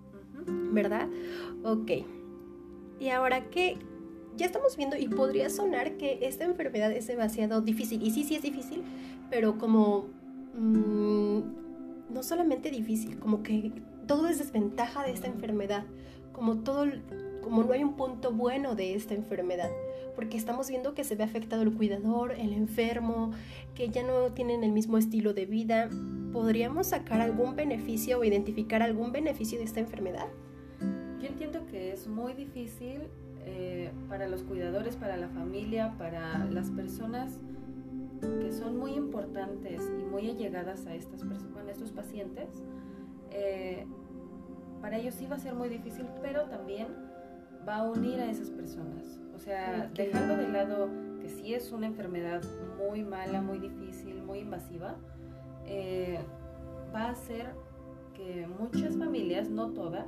¿verdad? 0.73 1.09
Ok. 1.63 1.93
Y 2.99 3.11
ahora 3.11 3.49
que 3.49 3.79
ya 4.37 4.47
estamos 4.47 4.77
viendo 4.77 4.97
y 4.97 5.07
podría 5.07 5.51
sonar 5.51 5.99
que 5.99 6.19
esta 6.23 6.47
enfermedad 6.47 6.91
es 6.91 7.07
demasiado 7.07 7.61
difícil. 7.61 8.03
Y 8.03 8.11
sí, 8.11 8.25
sí 8.25 8.35
es 8.35 8.43
difícil, 8.43 8.83
pero 9.31 9.57
como... 9.57 10.07
Mm, 10.57 11.64
no 12.11 12.23
solamente 12.23 12.71
difícil, 12.71 13.19
como 13.19 13.43
que 13.43 13.73
todo 14.07 14.29
es 14.29 14.39
desventaja 14.39 15.05
de 15.05 15.13
esta 15.13 15.27
enfermedad, 15.27 15.85
como 16.33 16.59
todo, 16.59 16.87
como 17.43 17.63
no 17.65 17.73
hay 17.73 17.85
un 17.85 17.95
punto 17.95 18.33
bueno 18.33 18.75
de 18.75 18.95
esta 18.95 19.15
enfermedad, 19.15 19.71
porque 20.15 20.37
estamos 20.37 20.69
viendo 20.69 20.95
que 20.95 21.05
se 21.05 21.17
ve 21.17 21.25
afectado 21.25 21.63
el 21.63 21.73
cuidador, 21.73 22.33
el 22.33 22.53
enfermo, 22.53 23.33
que 23.75 23.89
ya 23.89 24.03
no 24.03 24.33
tienen 24.33 24.63
el 24.65 24.73
mismo 24.73 24.99
estilo 24.99 25.35
de 25.35 25.47
vida. 25.47 25.89
¿Podríamos 26.33 26.89
sacar 26.89 27.21
algún 27.21 27.57
beneficio 27.57 28.21
o 28.21 28.25
identificar 28.25 28.83
algún 28.83 29.13
beneficio 29.13 29.59
de 29.59 29.65
esta 29.65 29.81
enfermedad? 29.81 30.27
Yo 31.21 31.29
entiendo 31.29 31.67
que 31.67 31.93
es 31.93 32.07
muy 32.07 32.35
difícil 32.35 33.03
eh, 33.47 33.91
para 34.09 34.29
los 34.29 34.43
cuidadores, 34.43 34.97
para 34.97 35.17
la 35.17 35.29
familia, 35.29 35.95
para 35.99 36.45
las 36.45 36.71
personas 36.71 37.39
que 38.45 38.53
son 38.53 38.77
muy 38.77 38.93
importantes 38.93 39.91
y 39.99 40.05
muy 40.05 40.29
allegadas 40.29 40.87
a 40.87 40.95
estas 40.95 41.23
personas, 41.23 41.67
a 41.67 41.71
estos 41.71 41.93
pacientes, 41.93 42.63
eh, 43.31 43.87
para 44.83 44.99
ellos 44.99 45.15
sí 45.15 45.27
va 45.27 45.37
a 45.37 45.39
ser 45.39 45.55
muy 45.55 45.71
difícil, 45.71 46.07
pero 46.21 46.45
también 46.45 46.89
va 47.67 47.77
a 47.77 47.91
unir 47.91 48.21
a 48.21 48.31
esas 48.31 48.51
personas. 48.51 49.19
O 49.35 49.39
sea, 49.39 49.91
dejando 49.95 50.37
de 50.37 50.49
lado 50.49 50.91
que 51.23 51.31
sí 51.31 51.55
es 51.55 51.73
una 51.73 51.87
enfermedad 51.87 52.43
muy 52.77 53.03
mala, 53.03 53.41
muy 53.41 53.59
difícil, 53.59 54.23
muy 54.23 54.41
invasiva, 54.41 54.97
eh, 55.65 56.19
va 56.95 57.05
a 57.05 57.11
hacer 57.13 57.47
que 58.13 58.47
muchas 58.47 58.95
familias, 58.99 59.49
no 59.49 59.71
todas, 59.71 60.07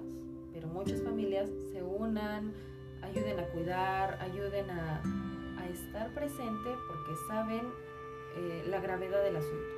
pero 0.52 0.68
muchas 0.68 1.02
familias 1.02 1.48
se 1.72 1.82
unan, 1.82 2.52
ayuden 3.00 3.40
a 3.40 3.46
cuidar, 3.46 4.18
ayuden 4.20 4.68
a, 4.68 5.02
a 5.58 5.68
estar 5.68 6.12
presente 6.12 6.70
porque 6.86 7.12
saben 7.28 7.85
eh, 8.36 8.64
la 8.68 8.80
gravedad 8.80 9.22
del 9.22 9.36
asunto. 9.36 9.76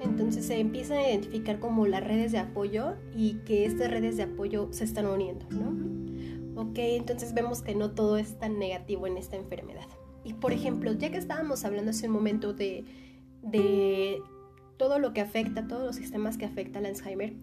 Entonces 0.00 0.46
se 0.46 0.58
empiezan 0.60 0.98
a 0.98 1.08
identificar 1.08 1.58
como 1.58 1.86
las 1.86 2.04
redes 2.04 2.32
de 2.32 2.38
apoyo 2.38 2.96
y 3.14 3.38
que 3.46 3.64
estas 3.64 3.90
redes 3.90 4.16
de 4.16 4.24
apoyo 4.24 4.68
se 4.70 4.84
están 4.84 5.06
uniendo, 5.06 5.46
¿no? 5.50 6.60
Ok, 6.60 6.78
entonces 6.78 7.34
vemos 7.34 7.62
que 7.62 7.74
no 7.74 7.92
todo 7.92 8.16
es 8.18 8.38
tan 8.38 8.58
negativo 8.58 9.06
en 9.06 9.16
esta 9.16 9.36
enfermedad. 9.36 9.86
Y 10.24 10.34
por 10.34 10.52
ejemplo, 10.52 10.92
ya 10.92 11.10
que 11.10 11.18
estábamos 11.18 11.64
hablando 11.64 11.90
hace 11.90 12.08
un 12.08 12.14
momento 12.14 12.52
de, 12.52 12.84
de 13.42 14.22
todo 14.76 14.98
lo 14.98 15.12
que 15.12 15.20
afecta, 15.20 15.66
todos 15.66 15.84
los 15.84 15.96
sistemas 15.96 16.36
que 16.36 16.44
afecta 16.44 16.78
al 16.78 16.86
Alzheimer, 16.86 17.34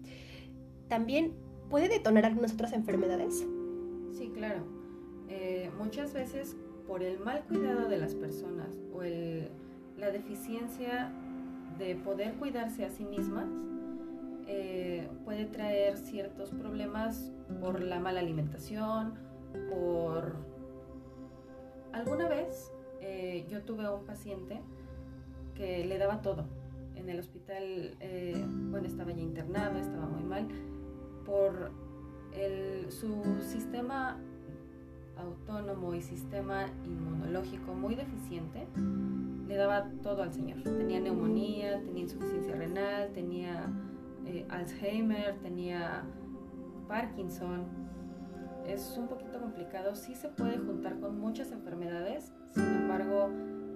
también 0.88 1.32
puede 1.70 1.88
detonar 1.88 2.24
algunas 2.24 2.52
otras 2.52 2.72
enfermedades. 2.72 3.46
Sí, 4.12 4.30
claro. 4.32 4.64
Eh, 5.28 5.70
muchas 5.78 6.12
veces 6.12 6.56
por 6.86 7.02
el 7.02 7.18
mal 7.18 7.44
cuidado 7.48 7.88
de 7.88 7.98
las 7.98 8.14
personas 8.14 8.78
o 8.92 9.02
el, 9.02 9.48
la 9.96 10.10
deficiencia 10.10 11.12
de 11.78 11.96
poder 11.96 12.34
cuidarse 12.34 12.84
a 12.84 12.90
sí 12.90 13.04
mismas, 13.04 13.48
eh, 14.46 15.08
puede 15.24 15.46
traer 15.46 15.96
ciertos 15.96 16.50
problemas 16.50 17.32
por 17.60 17.80
la 17.80 17.98
mala 18.00 18.20
alimentación, 18.20 19.14
por... 19.70 20.36
Alguna 21.92 22.28
vez 22.28 22.72
eh, 23.00 23.46
yo 23.48 23.62
tuve 23.62 23.88
un 23.88 24.04
paciente 24.04 24.60
que 25.54 25.84
le 25.84 25.98
daba 25.98 26.22
todo. 26.22 26.44
En 26.96 27.08
el 27.08 27.18
hospital, 27.18 27.96
bueno, 28.70 28.86
estaba 28.86 29.12
ya 29.12 29.20
internado, 29.20 29.78
estaba 29.78 30.06
muy 30.06 30.22
mal, 30.22 30.48
por 31.24 31.72
el, 32.32 32.90
su 32.90 33.40
sistema 33.40 34.18
autónomo 35.16 35.94
y 35.94 36.02
sistema 36.02 36.66
inmunológico 36.84 37.74
muy 37.74 37.94
deficiente, 37.94 38.66
le 39.46 39.56
daba 39.56 39.90
todo 40.02 40.22
al 40.22 40.32
señor. 40.32 40.62
Tenía 40.62 41.00
neumonía, 41.00 41.80
tenía 41.82 42.02
insuficiencia 42.02 42.54
renal, 42.54 43.12
tenía 43.12 43.70
eh, 44.26 44.46
Alzheimer, 44.48 45.36
tenía 45.42 46.04
Parkinson. 46.88 47.64
Es 48.66 48.96
un 48.98 49.08
poquito 49.08 49.38
complicado, 49.40 49.94
sí 49.94 50.14
se 50.14 50.28
puede 50.28 50.58
juntar 50.58 50.98
con 50.98 51.18
muchas 51.18 51.52
enfermedades, 51.52 52.32
sin 52.54 52.64
embargo, 52.64 53.28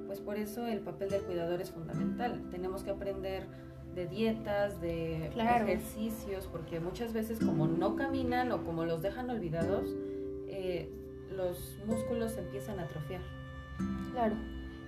pues 0.06 0.20
por 0.20 0.36
eso 0.36 0.66
el 0.66 0.80
papel 0.80 1.10
del 1.10 1.22
cuidador 1.22 1.60
es 1.60 1.70
fundamental. 1.70 2.42
Tenemos 2.50 2.82
que 2.82 2.90
aprender 2.90 3.46
de 3.94 4.06
dietas, 4.06 4.80
de 4.80 5.26
ejercicios, 5.26 6.46
porque 6.46 6.80
muchas 6.80 7.12
veces 7.12 7.38
como 7.38 7.66
no 7.66 7.96
caminan 7.96 8.52
o 8.52 8.64
como 8.64 8.84
los 8.84 9.02
dejan 9.02 9.28
olvidados, 9.28 9.94
eh, 10.46 10.90
los 11.38 11.78
músculos 11.86 12.36
empiezan 12.36 12.80
a 12.80 12.82
atrofiar. 12.82 13.22
Claro. 14.12 14.34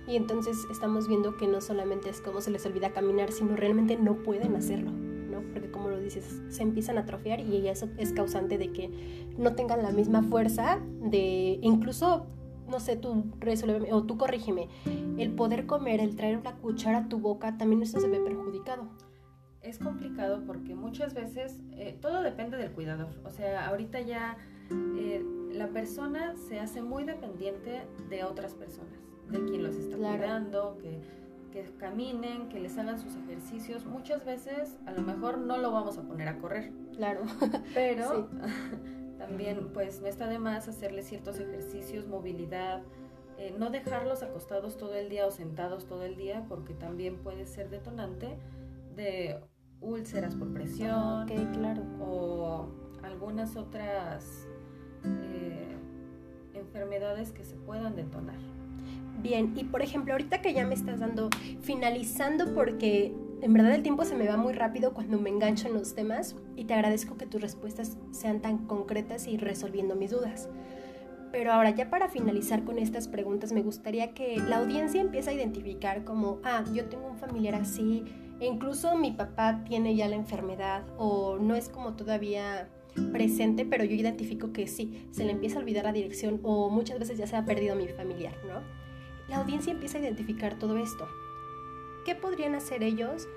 Y 0.07 0.17
entonces 0.17 0.57
estamos 0.69 1.07
viendo 1.07 1.37
que 1.37 1.47
no 1.47 1.61
solamente 1.61 2.09
es 2.09 2.19
como 2.21 2.41
se 2.41 2.51
les 2.51 2.65
olvida 2.65 2.91
caminar, 2.91 3.31
sino 3.31 3.55
realmente 3.55 3.97
no 3.97 4.17
pueden 4.17 4.55
hacerlo, 4.55 4.91
¿no? 4.91 5.41
Porque 5.53 5.71
como 5.71 5.89
lo 5.89 5.99
dices, 5.99 6.41
se 6.49 6.61
empiezan 6.61 6.97
a 6.97 7.01
atrofiar 7.01 7.39
y 7.39 7.67
eso 7.67 7.87
es 7.97 8.11
causante 8.11 8.57
de 8.57 8.71
que 8.71 8.89
no 9.37 9.55
tengan 9.55 9.81
la 9.81 9.91
misma 9.91 10.21
fuerza 10.23 10.79
de 10.99 11.59
incluso 11.61 12.27
no 12.67 12.79
sé, 12.79 12.95
tú 12.95 13.25
resuelve 13.39 13.91
o 13.91 14.03
tú 14.03 14.17
corrígeme, 14.17 14.69
el 15.17 15.31
poder 15.31 15.65
comer, 15.65 15.99
el 15.99 16.15
traer 16.15 16.37
una 16.37 16.55
cuchara 16.55 16.99
a 16.99 17.09
tu 17.09 17.19
boca, 17.19 17.57
también 17.57 17.81
eso 17.81 17.99
se 17.99 18.07
ve 18.07 18.19
perjudicado. 18.19 18.87
Es 19.61 19.77
complicado 19.77 20.43
porque 20.45 20.75
muchas 20.75 21.13
veces 21.13 21.61
eh, 21.73 21.97
todo 22.01 22.21
depende 22.21 22.57
del 22.57 22.71
cuidador. 22.71 23.09
O 23.23 23.29
sea, 23.29 23.67
ahorita 23.67 24.01
ya 24.01 24.37
eh, 24.97 25.23
la 25.53 25.67
persona 25.67 26.35
se 26.35 26.59
hace 26.59 26.81
muy 26.81 27.03
dependiente 27.03 27.83
de 28.09 28.23
otras 28.23 28.55
personas, 28.55 28.99
de 29.29 29.43
quien 29.45 29.63
los 29.63 29.75
está 29.75 29.97
cuidando, 29.97 30.77
que, 30.79 31.01
que 31.51 31.71
caminen, 31.77 32.49
que 32.49 32.59
les 32.59 32.77
hagan 32.77 32.99
sus 32.99 33.15
ejercicios. 33.15 33.85
Muchas 33.85 34.25
veces 34.25 34.79
a 34.85 34.91
lo 34.93 35.01
mejor 35.03 35.37
no 35.37 35.57
lo 35.57 35.71
vamos 35.71 35.97
a 35.97 36.03
poner 36.03 36.27
a 36.27 36.39
correr. 36.39 36.71
Claro. 36.95 37.21
Pero 37.75 38.29
también 39.19 39.71
pues 39.73 40.01
no 40.01 40.07
está 40.07 40.27
de 40.27 40.39
más 40.39 40.67
hacerles 40.67 41.07
ciertos 41.07 41.39
ejercicios, 41.39 42.07
movilidad, 42.07 42.81
eh, 43.37 43.55
no 43.57 43.69
dejarlos 43.69 44.23
acostados 44.23 44.77
todo 44.77 44.95
el 44.95 45.09
día 45.09 45.25
o 45.25 45.31
sentados 45.31 45.87
todo 45.87 46.03
el 46.03 46.15
día 46.15 46.45
porque 46.47 46.73
también 46.73 47.17
puede 47.17 47.45
ser 47.45 47.69
detonante 47.69 48.37
de 48.95 49.39
úlceras 49.81 50.35
por 50.35 50.53
presión 50.53 51.27
claro. 51.53 51.83
o 51.99 52.67
algunas 53.03 53.55
otras 53.55 54.47
eh, 55.03 55.75
enfermedades 56.53 57.31
que 57.31 57.43
se 57.43 57.55
puedan 57.55 57.95
detonar. 57.95 58.37
Bien, 59.21 59.53
y 59.55 59.65
por 59.65 59.81
ejemplo, 59.81 60.13
ahorita 60.13 60.41
que 60.41 60.53
ya 60.53 60.65
me 60.65 60.73
estás 60.73 60.99
dando, 60.99 61.29
finalizando 61.61 62.53
porque 62.53 63.13
en 63.41 63.53
verdad 63.53 63.73
el 63.73 63.83
tiempo 63.83 64.05
se 64.05 64.15
me 64.15 64.27
va 64.27 64.37
muy 64.37 64.53
rápido 64.53 64.93
cuando 64.93 65.19
me 65.19 65.29
engancho 65.29 65.67
en 65.67 65.73
los 65.73 65.93
temas 65.95 66.35
y 66.55 66.65
te 66.65 66.73
agradezco 66.73 67.17
que 67.17 67.25
tus 67.25 67.41
respuestas 67.41 67.97
sean 68.11 68.41
tan 68.41 68.59
concretas 68.65 69.27
y 69.27 69.37
resolviendo 69.37 69.95
mis 69.95 70.11
dudas. 70.11 70.49
Pero 71.31 71.53
ahora 71.53 71.69
ya 71.69 71.89
para 71.89 72.09
finalizar 72.09 72.63
con 72.63 72.77
estas 72.77 73.07
preguntas 73.07 73.53
me 73.53 73.61
gustaría 73.61 74.13
que 74.13 74.37
la 74.37 74.57
audiencia 74.57 74.99
empiece 74.99 75.29
a 75.29 75.33
identificar 75.33 76.03
como, 76.03 76.39
ah, 76.43 76.63
yo 76.73 76.85
tengo 76.85 77.07
un 77.07 77.17
familiar 77.17 77.55
así, 77.55 78.03
e 78.39 78.45
incluso 78.45 78.97
mi 78.97 79.11
papá 79.11 79.63
tiene 79.63 79.95
ya 79.95 80.07
la 80.07 80.15
enfermedad 80.15 80.83
o 80.97 81.37
no 81.37 81.55
es 81.55 81.69
como 81.69 81.93
todavía 81.93 82.69
presente, 83.11 83.65
pero 83.65 83.83
yo 83.83 83.95
identifico 83.95 84.51
que 84.51 84.67
sí, 84.67 85.07
se 85.11 85.23
le 85.23 85.31
empieza 85.31 85.57
a 85.57 85.59
olvidar 85.59 85.85
la 85.85 85.93
dirección 85.93 86.39
o 86.43 86.69
muchas 86.69 86.99
veces 86.99 87.17
ya 87.17 87.27
se 87.27 87.35
ha 87.35 87.45
perdido 87.45 87.75
mi 87.75 87.87
familiar, 87.87 88.35
¿no? 88.45 88.61
La 89.29 89.37
audiencia 89.37 89.71
empieza 89.71 89.97
a 89.97 90.01
identificar 90.01 90.59
todo 90.59 90.77
esto. 90.77 91.07
¿Qué 92.05 92.15
podrían 92.15 92.55
hacer 92.55 92.83
ellos 92.83 93.27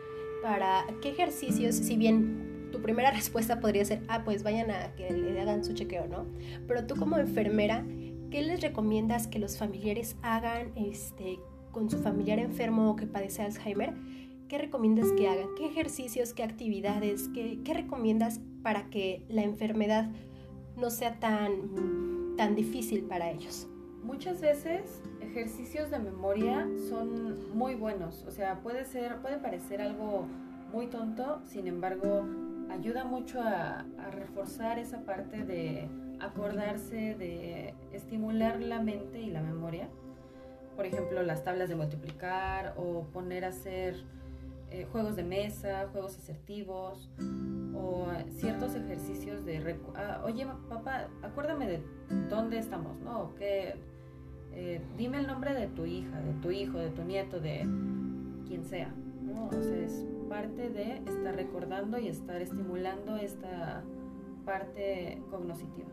para 0.42 0.84
qué 1.00 1.10
ejercicios, 1.10 1.76
si 1.76 1.96
bien 1.96 2.53
tu 2.74 2.82
primera 2.82 3.12
respuesta 3.12 3.60
podría 3.60 3.84
ser, 3.84 4.02
ah, 4.08 4.24
pues 4.24 4.42
vayan 4.42 4.68
a 4.72 4.92
que 4.96 5.08
le 5.08 5.40
hagan 5.40 5.64
su 5.64 5.74
chequeo, 5.74 6.08
¿no? 6.08 6.26
Pero 6.66 6.84
tú 6.86 6.96
como 6.96 7.16
enfermera, 7.18 7.84
¿qué 8.32 8.42
les 8.42 8.60
recomiendas 8.60 9.28
que 9.28 9.38
los 9.38 9.56
familiares 9.56 10.16
hagan 10.22 10.72
este, 10.74 11.38
con 11.70 11.88
su 11.88 12.00
familiar 12.00 12.40
enfermo 12.40 12.96
que 12.96 13.06
padece 13.06 13.42
Alzheimer? 13.42 13.94
¿Qué 14.48 14.58
recomiendas 14.58 15.12
que 15.12 15.28
hagan? 15.28 15.46
¿Qué 15.56 15.66
ejercicios, 15.66 16.34
qué 16.34 16.42
actividades, 16.42 17.30
qué, 17.32 17.60
qué 17.64 17.74
recomiendas 17.74 18.40
para 18.64 18.90
que 18.90 19.22
la 19.28 19.44
enfermedad 19.44 20.10
no 20.76 20.90
sea 20.90 21.20
tan, 21.20 22.34
tan 22.36 22.56
difícil 22.56 23.04
para 23.04 23.30
ellos? 23.30 23.68
Muchas 24.02 24.40
veces 24.40 25.00
ejercicios 25.20 25.92
de 25.92 26.00
memoria 26.00 26.66
son 26.88 27.56
muy 27.56 27.76
buenos, 27.76 28.24
o 28.26 28.32
sea, 28.32 28.60
puede 28.62 28.84
ser, 28.84 29.18
puede 29.22 29.38
parecer 29.38 29.80
algo 29.80 30.26
muy 30.72 30.88
tonto, 30.88 31.40
sin 31.46 31.68
embargo, 31.68 32.26
ayuda 32.70 33.04
mucho 33.04 33.40
a, 33.40 33.80
a 33.80 34.10
reforzar 34.10 34.78
esa 34.78 35.00
parte 35.04 35.44
de 35.44 35.88
acordarse, 36.20 37.14
de 37.14 37.74
estimular 37.92 38.60
la 38.60 38.80
mente 38.80 39.20
y 39.20 39.30
la 39.30 39.42
memoria. 39.42 39.88
Por 40.76 40.86
ejemplo, 40.86 41.22
las 41.22 41.44
tablas 41.44 41.68
de 41.68 41.76
multiplicar 41.76 42.74
o 42.76 43.04
poner 43.12 43.44
a 43.44 43.48
hacer 43.48 44.04
eh, 44.70 44.86
juegos 44.90 45.14
de 45.14 45.22
mesa, 45.22 45.88
juegos 45.92 46.18
asertivos 46.18 47.10
o 47.74 48.08
ciertos 48.30 48.74
ejercicios 48.74 49.44
de... 49.44 49.76
Ah, 49.94 50.22
oye, 50.24 50.46
papá, 50.68 51.08
acuérdame 51.22 51.68
de 51.68 51.82
dónde 52.28 52.58
estamos, 52.58 52.98
¿no? 53.00 53.34
Que, 53.36 53.76
eh, 54.52 54.80
dime 54.96 55.18
el 55.18 55.26
nombre 55.26 55.54
de 55.54 55.68
tu 55.68 55.84
hija, 55.84 56.20
de 56.20 56.32
tu 56.34 56.50
hijo, 56.50 56.78
de 56.78 56.90
tu 56.90 57.04
nieto, 57.04 57.38
de 57.38 57.60
quien 58.48 58.64
sea, 58.64 58.92
¿no? 59.22 59.46
O 59.46 59.62
sea, 59.62 59.78
es 59.78 60.04
parte 60.34 60.68
de 60.68 60.96
estar 61.06 61.36
recordando 61.36 61.96
y 61.96 62.08
estar 62.08 62.42
estimulando 62.42 63.16
esta 63.16 63.84
parte 64.44 65.22
cognoscitiva. 65.30 65.86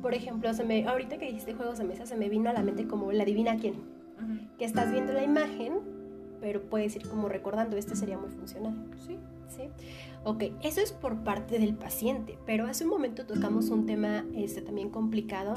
Por 0.00 0.14
ejemplo, 0.14 0.54
se 0.54 0.62
me, 0.62 0.86
ahorita 0.86 1.18
que 1.18 1.26
dijiste 1.26 1.52
juegos 1.54 1.78
de 1.78 1.84
mesa, 1.84 2.06
se 2.06 2.16
me 2.16 2.28
vino 2.28 2.48
a 2.48 2.52
la 2.52 2.62
mente 2.62 2.86
como 2.86 3.10
la 3.10 3.24
divina 3.24 3.56
quién. 3.56 3.74
Que 4.56 4.64
estás 4.64 4.92
viendo 4.92 5.12
la 5.12 5.24
imagen 5.24 5.96
pero 6.40 6.62
puedes 6.62 6.94
ir 6.94 7.08
como 7.08 7.28
recordando, 7.28 7.76
este 7.76 7.96
sería 7.96 8.18
muy 8.18 8.30
funcional. 8.30 8.74
Sí. 8.98 9.18
Sí. 9.48 9.68
Ok, 10.24 10.44
eso 10.62 10.80
es 10.80 10.92
por 10.92 11.22
parte 11.22 11.58
del 11.58 11.76
paciente, 11.76 12.38
pero 12.46 12.66
hace 12.66 12.84
un 12.84 12.90
momento 12.90 13.26
tocamos 13.26 13.70
un 13.70 13.86
tema 13.86 14.24
este, 14.34 14.60
también 14.60 14.90
complicado, 14.90 15.54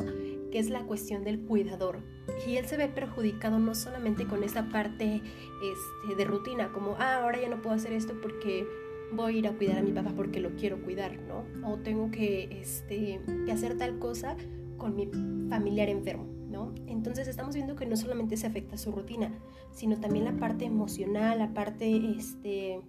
que 0.52 0.60
es 0.60 0.69
la 0.69 0.84
cuestión 0.84 1.23
del 1.23 1.41
cuidador. 1.41 1.99
Y 2.47 2.58
él 2.58 2.65
se 2.67 2.78
ve 2.78 2.88
perjudicado 2.88 3.60
no 3.60 3.73
solamente 3.73 4.28
con 4.28 4.43
esa 4.43 4.69
parte 4.69 5.15
este, 5.15 6.15
de 6.15 6.25
rutina, 6.25 6.71
como, 6.71 6.95
ah, 6.99 7.23
ahora 7.23 7.41
ya 7.41 7.49
no 7.49 7.62
puedo 7.62 7.75
hacer 7.75 7.93
esto 7.93 8.13
porque 8.21 8.67
voy 9.12 9.36
a 9.36 9.38
ir 9.39 9.47
a 9.47 9.58
cuidar 9.58 9.80
a 9.80 9.82
mi 9.82 9.91
papá 9.91 10.13
porque 10.15 10.39
lo 10.39 10.56
quiero 10.56 10.82
cuidar, 10.84 11.19
¿no? 11.19 11.45
O 11.67 11.78
tengo 11.78 12.12
que, 12.12 12.43
este, 12.62 13.21
que 13.45 13.52
hacer 13.52 13.75
tal 13.75 13.97
cosa 13.97 14.38
con 14.78 14.95
mi 14.95 15.08
familiar 15.49 15.89
enfermo. 15.89 16.39
¿no? 16.49 16.73
Entonces 16.88 17.28
estamos 17.28 17.56
viendo 17.56 17.75
que 17.75 17.86
no 17.86 17.95
solamente 17.95 18.36
se 18.36 18.47
afecta 18.47 18.78
su 18.78 18.91
rutina, 18.91 19.32
sino 19.71 19.99
también 19.99 20.25
la 20.25 20.38
parte 20.38 20.65
emocional, 20.65 21.39
la 21.39 21.54
parte 21.54 21.95
este, 22.17 22.82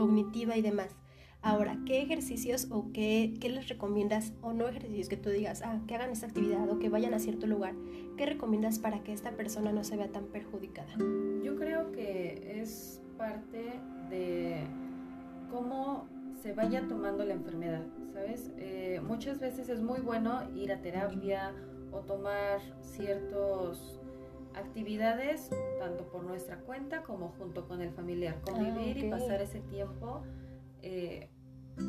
cognitiva 0.00 0.56
y 0.56 0.62
demás. 0.62 0.96
Ahora, 1.42 1.76
¿qué 1.84 2.00
ejercicios 2.00 2.68
o 2.70 2.90
qué, 2.92 3.34
qué, 3.38 3.50
les 3.50 3.68
recomiendas, 3.68 4.32
o 4.40 4.54
no 4.54 4.66
ejercicios 4.66 5.10
que 5.10 5.18
tú 5.18 5.28
digas, 5.28 5.60
ah, 5.62 5.78
que 5.86 5.94
hagan 5.94 6.10
esta 6.10 6.26
actividad 6.26 6.68
o 6.70 6.78
que 6.78 6.88
vayan 6.88 7.12
a 7.12 7.18
cierto 7.18 7.46
lugar? 7.46 7.74
¿Qué 8.16 8.24
recomiendas 8.24 8.78
para 8.78 9.02
que 9.02 9.12
esta 9.12 9.32
persona 9.32 9.72
no 9.72 9.84
se 9.84 9.98
vea 9.98 10.08
tan 10.08 10.24
perjudicada? 10.26 10.88
Yo 11.44 11.54
creo 11.56 11.92
que 11.92 12.60
es 12.62 13.02
parte 13.18 13.78
de 14.08 14.62
cómo 15.50 16.06
se 16.42 16.54
vaya 16.54 16.88
tomando 16.88 17.22
la 17.22 17.34
enfermedad, 17.34 17.84
¿sabes? 18.14 18.50
Eh, 18.56 19.02
muchas 19.06 19.38
veces 19.38 19.68
es 19.68 19.82
muy 19.82 20.00
bueno 20.00 20.40
ir 20.54 20.72
a 20.72 20.80
terapia 20.80 21.52
o 21.92 22.00
tomar 22.00 22.60
ciertas 22.80 23.99
actividades, 24.94 25.50
tanto 25.78 26.04
por 26.10 26.24
nuestra 26.24 26.56
cuenta 26.58 27.02
como 27.02 27.28
junto 27.38 27.66
con 27.68 27.80
el 27.80 27.90
familiar, 27.92 28.40
convivir 28.42 28.96
y 28.98 29.02
Ah, 29.10 29.14
ok. 29.16 29.20
pasar 29.20 29.40
ese 29.40 29.60
tiempo 29.60 30.22
eh, 30.82 31.28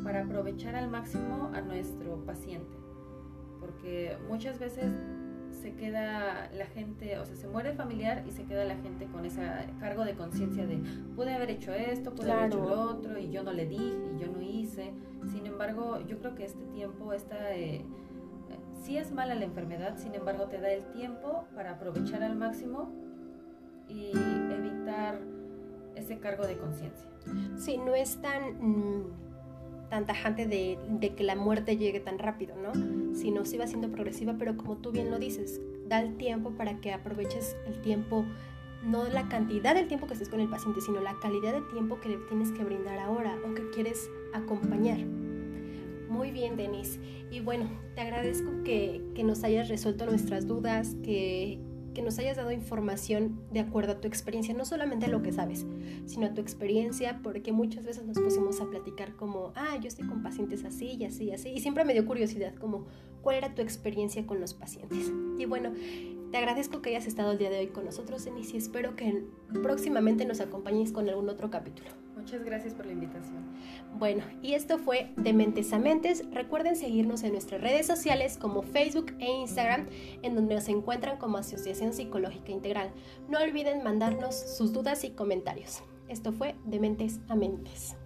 para 0.04 0.22
aprovechar 0.22 0.76
al 0.76 0.88
máximo 0.88 1.50
a 1.52 1.60
nuestro 1.62 2.24
paciente. 2.24 2.76
Porque 3.58 4.16
muchas 4.28 4.58
veces 4.60 4.84
se 5.50 5.74
queda 5.74 6.48
la 6.52 6.66
gente, 6.66 7.18
o 7.18 7.26
sea, 7.26 7.34
se 7.36 7.48
muere 7.48 7.70
el 7.70 7.76
familiar 7.76 8.22
y 8.26 8.30
se 8.30 8.44
queda 8.44 8.64
la 8.64 8.76
gente 8.76 9.06
con 9.06 9.24
ese 9.24 9.40
cargo 9.80 10.04
de 10.04 10.14
conciencia 10.14 10.64
de 10.66 10.76
pude 11.16 11.32
haber 11.34 11.50
hecho 11.50 11.72
esto, 11.72 12.14
pude 12.14 12.30
haber 12.30 12.46
hecho 12.46 12.60
Claro. 12.62 12.74
lo 12.76 12.82
otro 12.90 13.18
y 13.18 13.30
yo 13.30 13.42
no 13.42 13.52
le 13.52 13.66
dije 13.66 13.98
y 14.16 14.20
yo 14.20 14.30
no 14.30 14.40
hice. 14.40 14.92
Sin 15.32 15.44
embargo, 15.46 16.00
yo 16.06 16.18
creo 16.20 16.34
que 16.36 16.44
este 16.44 16.64
tiempo, 16.66 17.12
esta, 17.12 17.54
eh, 17.56 17.84
sí 18.82 18.96
es 18.96 19.12
mala 19.12 19.34
la 19.34 19.44
enfermedad, 19.44 19.96
sin 19.96 20.14
embargo 20.14 20.46
te 20.46 20.60
da 20.60 20.70
el 20.70 20.84
tiempo 20.92 21.46
para 21.54 21.72
aprovechar 21.72 22.22
al 22.22 22.36
máximo 22.36 22.90
y 23.88 24.10
evitar 24.50 25.20
ese 25.94 26.18
cargo 26.18 26.46
de 26.46 26.56
conciencia. 26.56 27.06
Sí, 27.56 27.78
no 27.78 27.94
es 27.94 28.20
tan, 28.20 28.54
mm, 28.60 29.04
tan 29.90 30.06
tajante 30.06 30.46
de, 30.46 30.78
de 30.88 31.14
que 31.14 31.22
la 31.22 31.36
muerte 31.36 31.76
llegue 31.76 32.00
tan 32.00 32.18
rápido, 32.18 32.56
¿no? 32.56 33.14
Sino 33.14 33.44
sí 33.44 33.56
va 33.58 33.66
siendo 33.66 33.90
progresiva, 33.90 34.34
pero 34.38 34.56
como 34.56 34.76
tú 34.78 34.90
bien 34.90 35.10
lo 35.10 35.18
dices, 35.18 35.60
da 35.86 36.00
el 36.00 36.16
tiempo 36.16 36.50
para 36.52 36.80
que 36.80 36.92
aproveches 36.92 37.56
el 37.66 37.80
tiempo, 37.82 38.24
no 38.82 39.04
la 39.04 39.28
cantidad 39.28 39.74
del 39.74 39.86
tiempo 39.86 40.06
que 40.06 40.14
estés 40.14 40.28
con 40.28 40.40
el 40.40 40.48
paciente, 40.48 40.80
sino 40.80 41.00
la 41.00 41.14
calidad 41.20 41.52
de 41.52 41.60
tiempo 41.72 42.00
que 42.00 42.08
le 42.08 42.16
tienes 42.28 42.50
que 42.50 42.64
brindar 42.64 42.98
ahora 42.98 43.36
o 43.48 43.54
que 43.54 43.70
quieres 43.70 44.10
acompañar. 44.32 44.98
Muy 46.12 46.30
bien, 46.30 46.56
Denise. 46.56 47.00
Y 47.30 47.40
bueno, 47.40 47.70
te 47.94 48.02
agradezco 48.02 48.50
que, 48.64 49.02
que 49.14 49.24
nos 49.24 49.44
hayas 49.44 49.70
resuelto 49.70 50.04
nuestras 50.04 50.46
dudas, 50.46 50.94
que, 51.02 51.58
que 51.94 52.02
nos 52.02 52.18
hayas 52.18 52.36
dado 52.36 52.52
información 52.52 53.40
de 53.50 53.60
acuerdo 53.60 53.92
a 53.92 54.00
tu 54.02 54.08
experiencia, 54.08 54.52
no 54.52 54.66
solamente 54.66 55.06
a 55.06 55.08
lo 55.08 55.22
que 55.22 55.32
sabes, 55.32 55.64
sino 56.04 56.26
a 56.26 56.34
tu 56.34 56.42
experiencia, 56.42 57.20
porque 57.22 57.50
muchas 57.50 57.86
veces 57.86 58.04
nos 58.04 58.18
pusimos 58.18 58.60
a 58.60 58.68
platicar 58.68 59.16
como, 59.16 59.52
ah, 59.56 59.78
yo 59.80 59.88
estoy 59.88 60.06
con 60.06 60.22
pacientes 60.22 60.66
así 60.66 60.96
y 61.00 61.04
así 61.06 61.24
y 61.24 61.32
así, 61.32 61.48
y 61.48 61.60
siempre 61.60 61.86
me 61.86 61.94
dio 61.94 62.04
curiosidad 62.04 62.54
como, 62.56 62.84
¿cuál 63.22 63.36
era 63.36 63.54
tu 63.54 63.62
experiencia 63.62 64.26
con 64.26 64.38
los 64.38 64.52
pacientes? 64.52 65.10
Y 65.38 65.46
bueno, 65.46 65.72
te 66.30 66.36
agradezco 66.36 66.82
que 66.82 66.90
hayas 66.90 67.06
estado 67.06 67.32
el 67.32 67.38
día 67.38 67.48
de 67.48 67.60
hoy 67.60 67.68
con 67.68 67.86
nosotros, 67.86 68.22
Denise, 68.26 68.54
y 68.54 68.58
espero 68.58 68.96
que 68.96 69.24
próximamente 69.62 70.26
nos 70.26 70.40
acompañes 70.40 70.92
con 70.92 71.08
algún 71.08 71.30
otro 71.30 71.50
capítulo. 71.50 71.88
Muchas 72.22 72.44
gracias 72.44 72.74
por 72.74 72.86
la 72.86 72.92
invitación. 72.92 73.42
Bueno, 73.98 74.22
y 74.42 74.54
esto 74.54 74.78
fue 74.78 75.10
de 75.16 75.32
Mentes 75.32 75.72
a 75.72 75.80
Mentes. 75.80 76.24
Recuerden 76.30 76.76
seguirnos 76.76 77.24
en 77.24 77.32
nuestras 77.32 77.60
redes 77.60 77.84
sociales 77.84 78.38
como 78.38 78.62
Facebook 78.62 79.12
e 79.18 79.28
Instagram, 79.28 79.88
en 80.22 80.36
donde 80.36 80.54
nos 80.54 80.68
encuentran 80.68 81.18
como 81.18 81.38
Asociación 81.38 81.92
Psicológica 81.92 82.52
Integral. 82.52 82.92
No 83.28 83.40
olviden 83.40 83.82
mandarnos 83.82 84.36
sus 84.36 84.72
dudas 84.72 85.02
y 85.02 85.10
comentarios. 85.10 85.82
Esto 86.06 86.32
fue 86.32 86.54
de 86.64 86.78
Mentes 86.78 87.18
a 87.28 87.34
Mentes. 87.34 87.96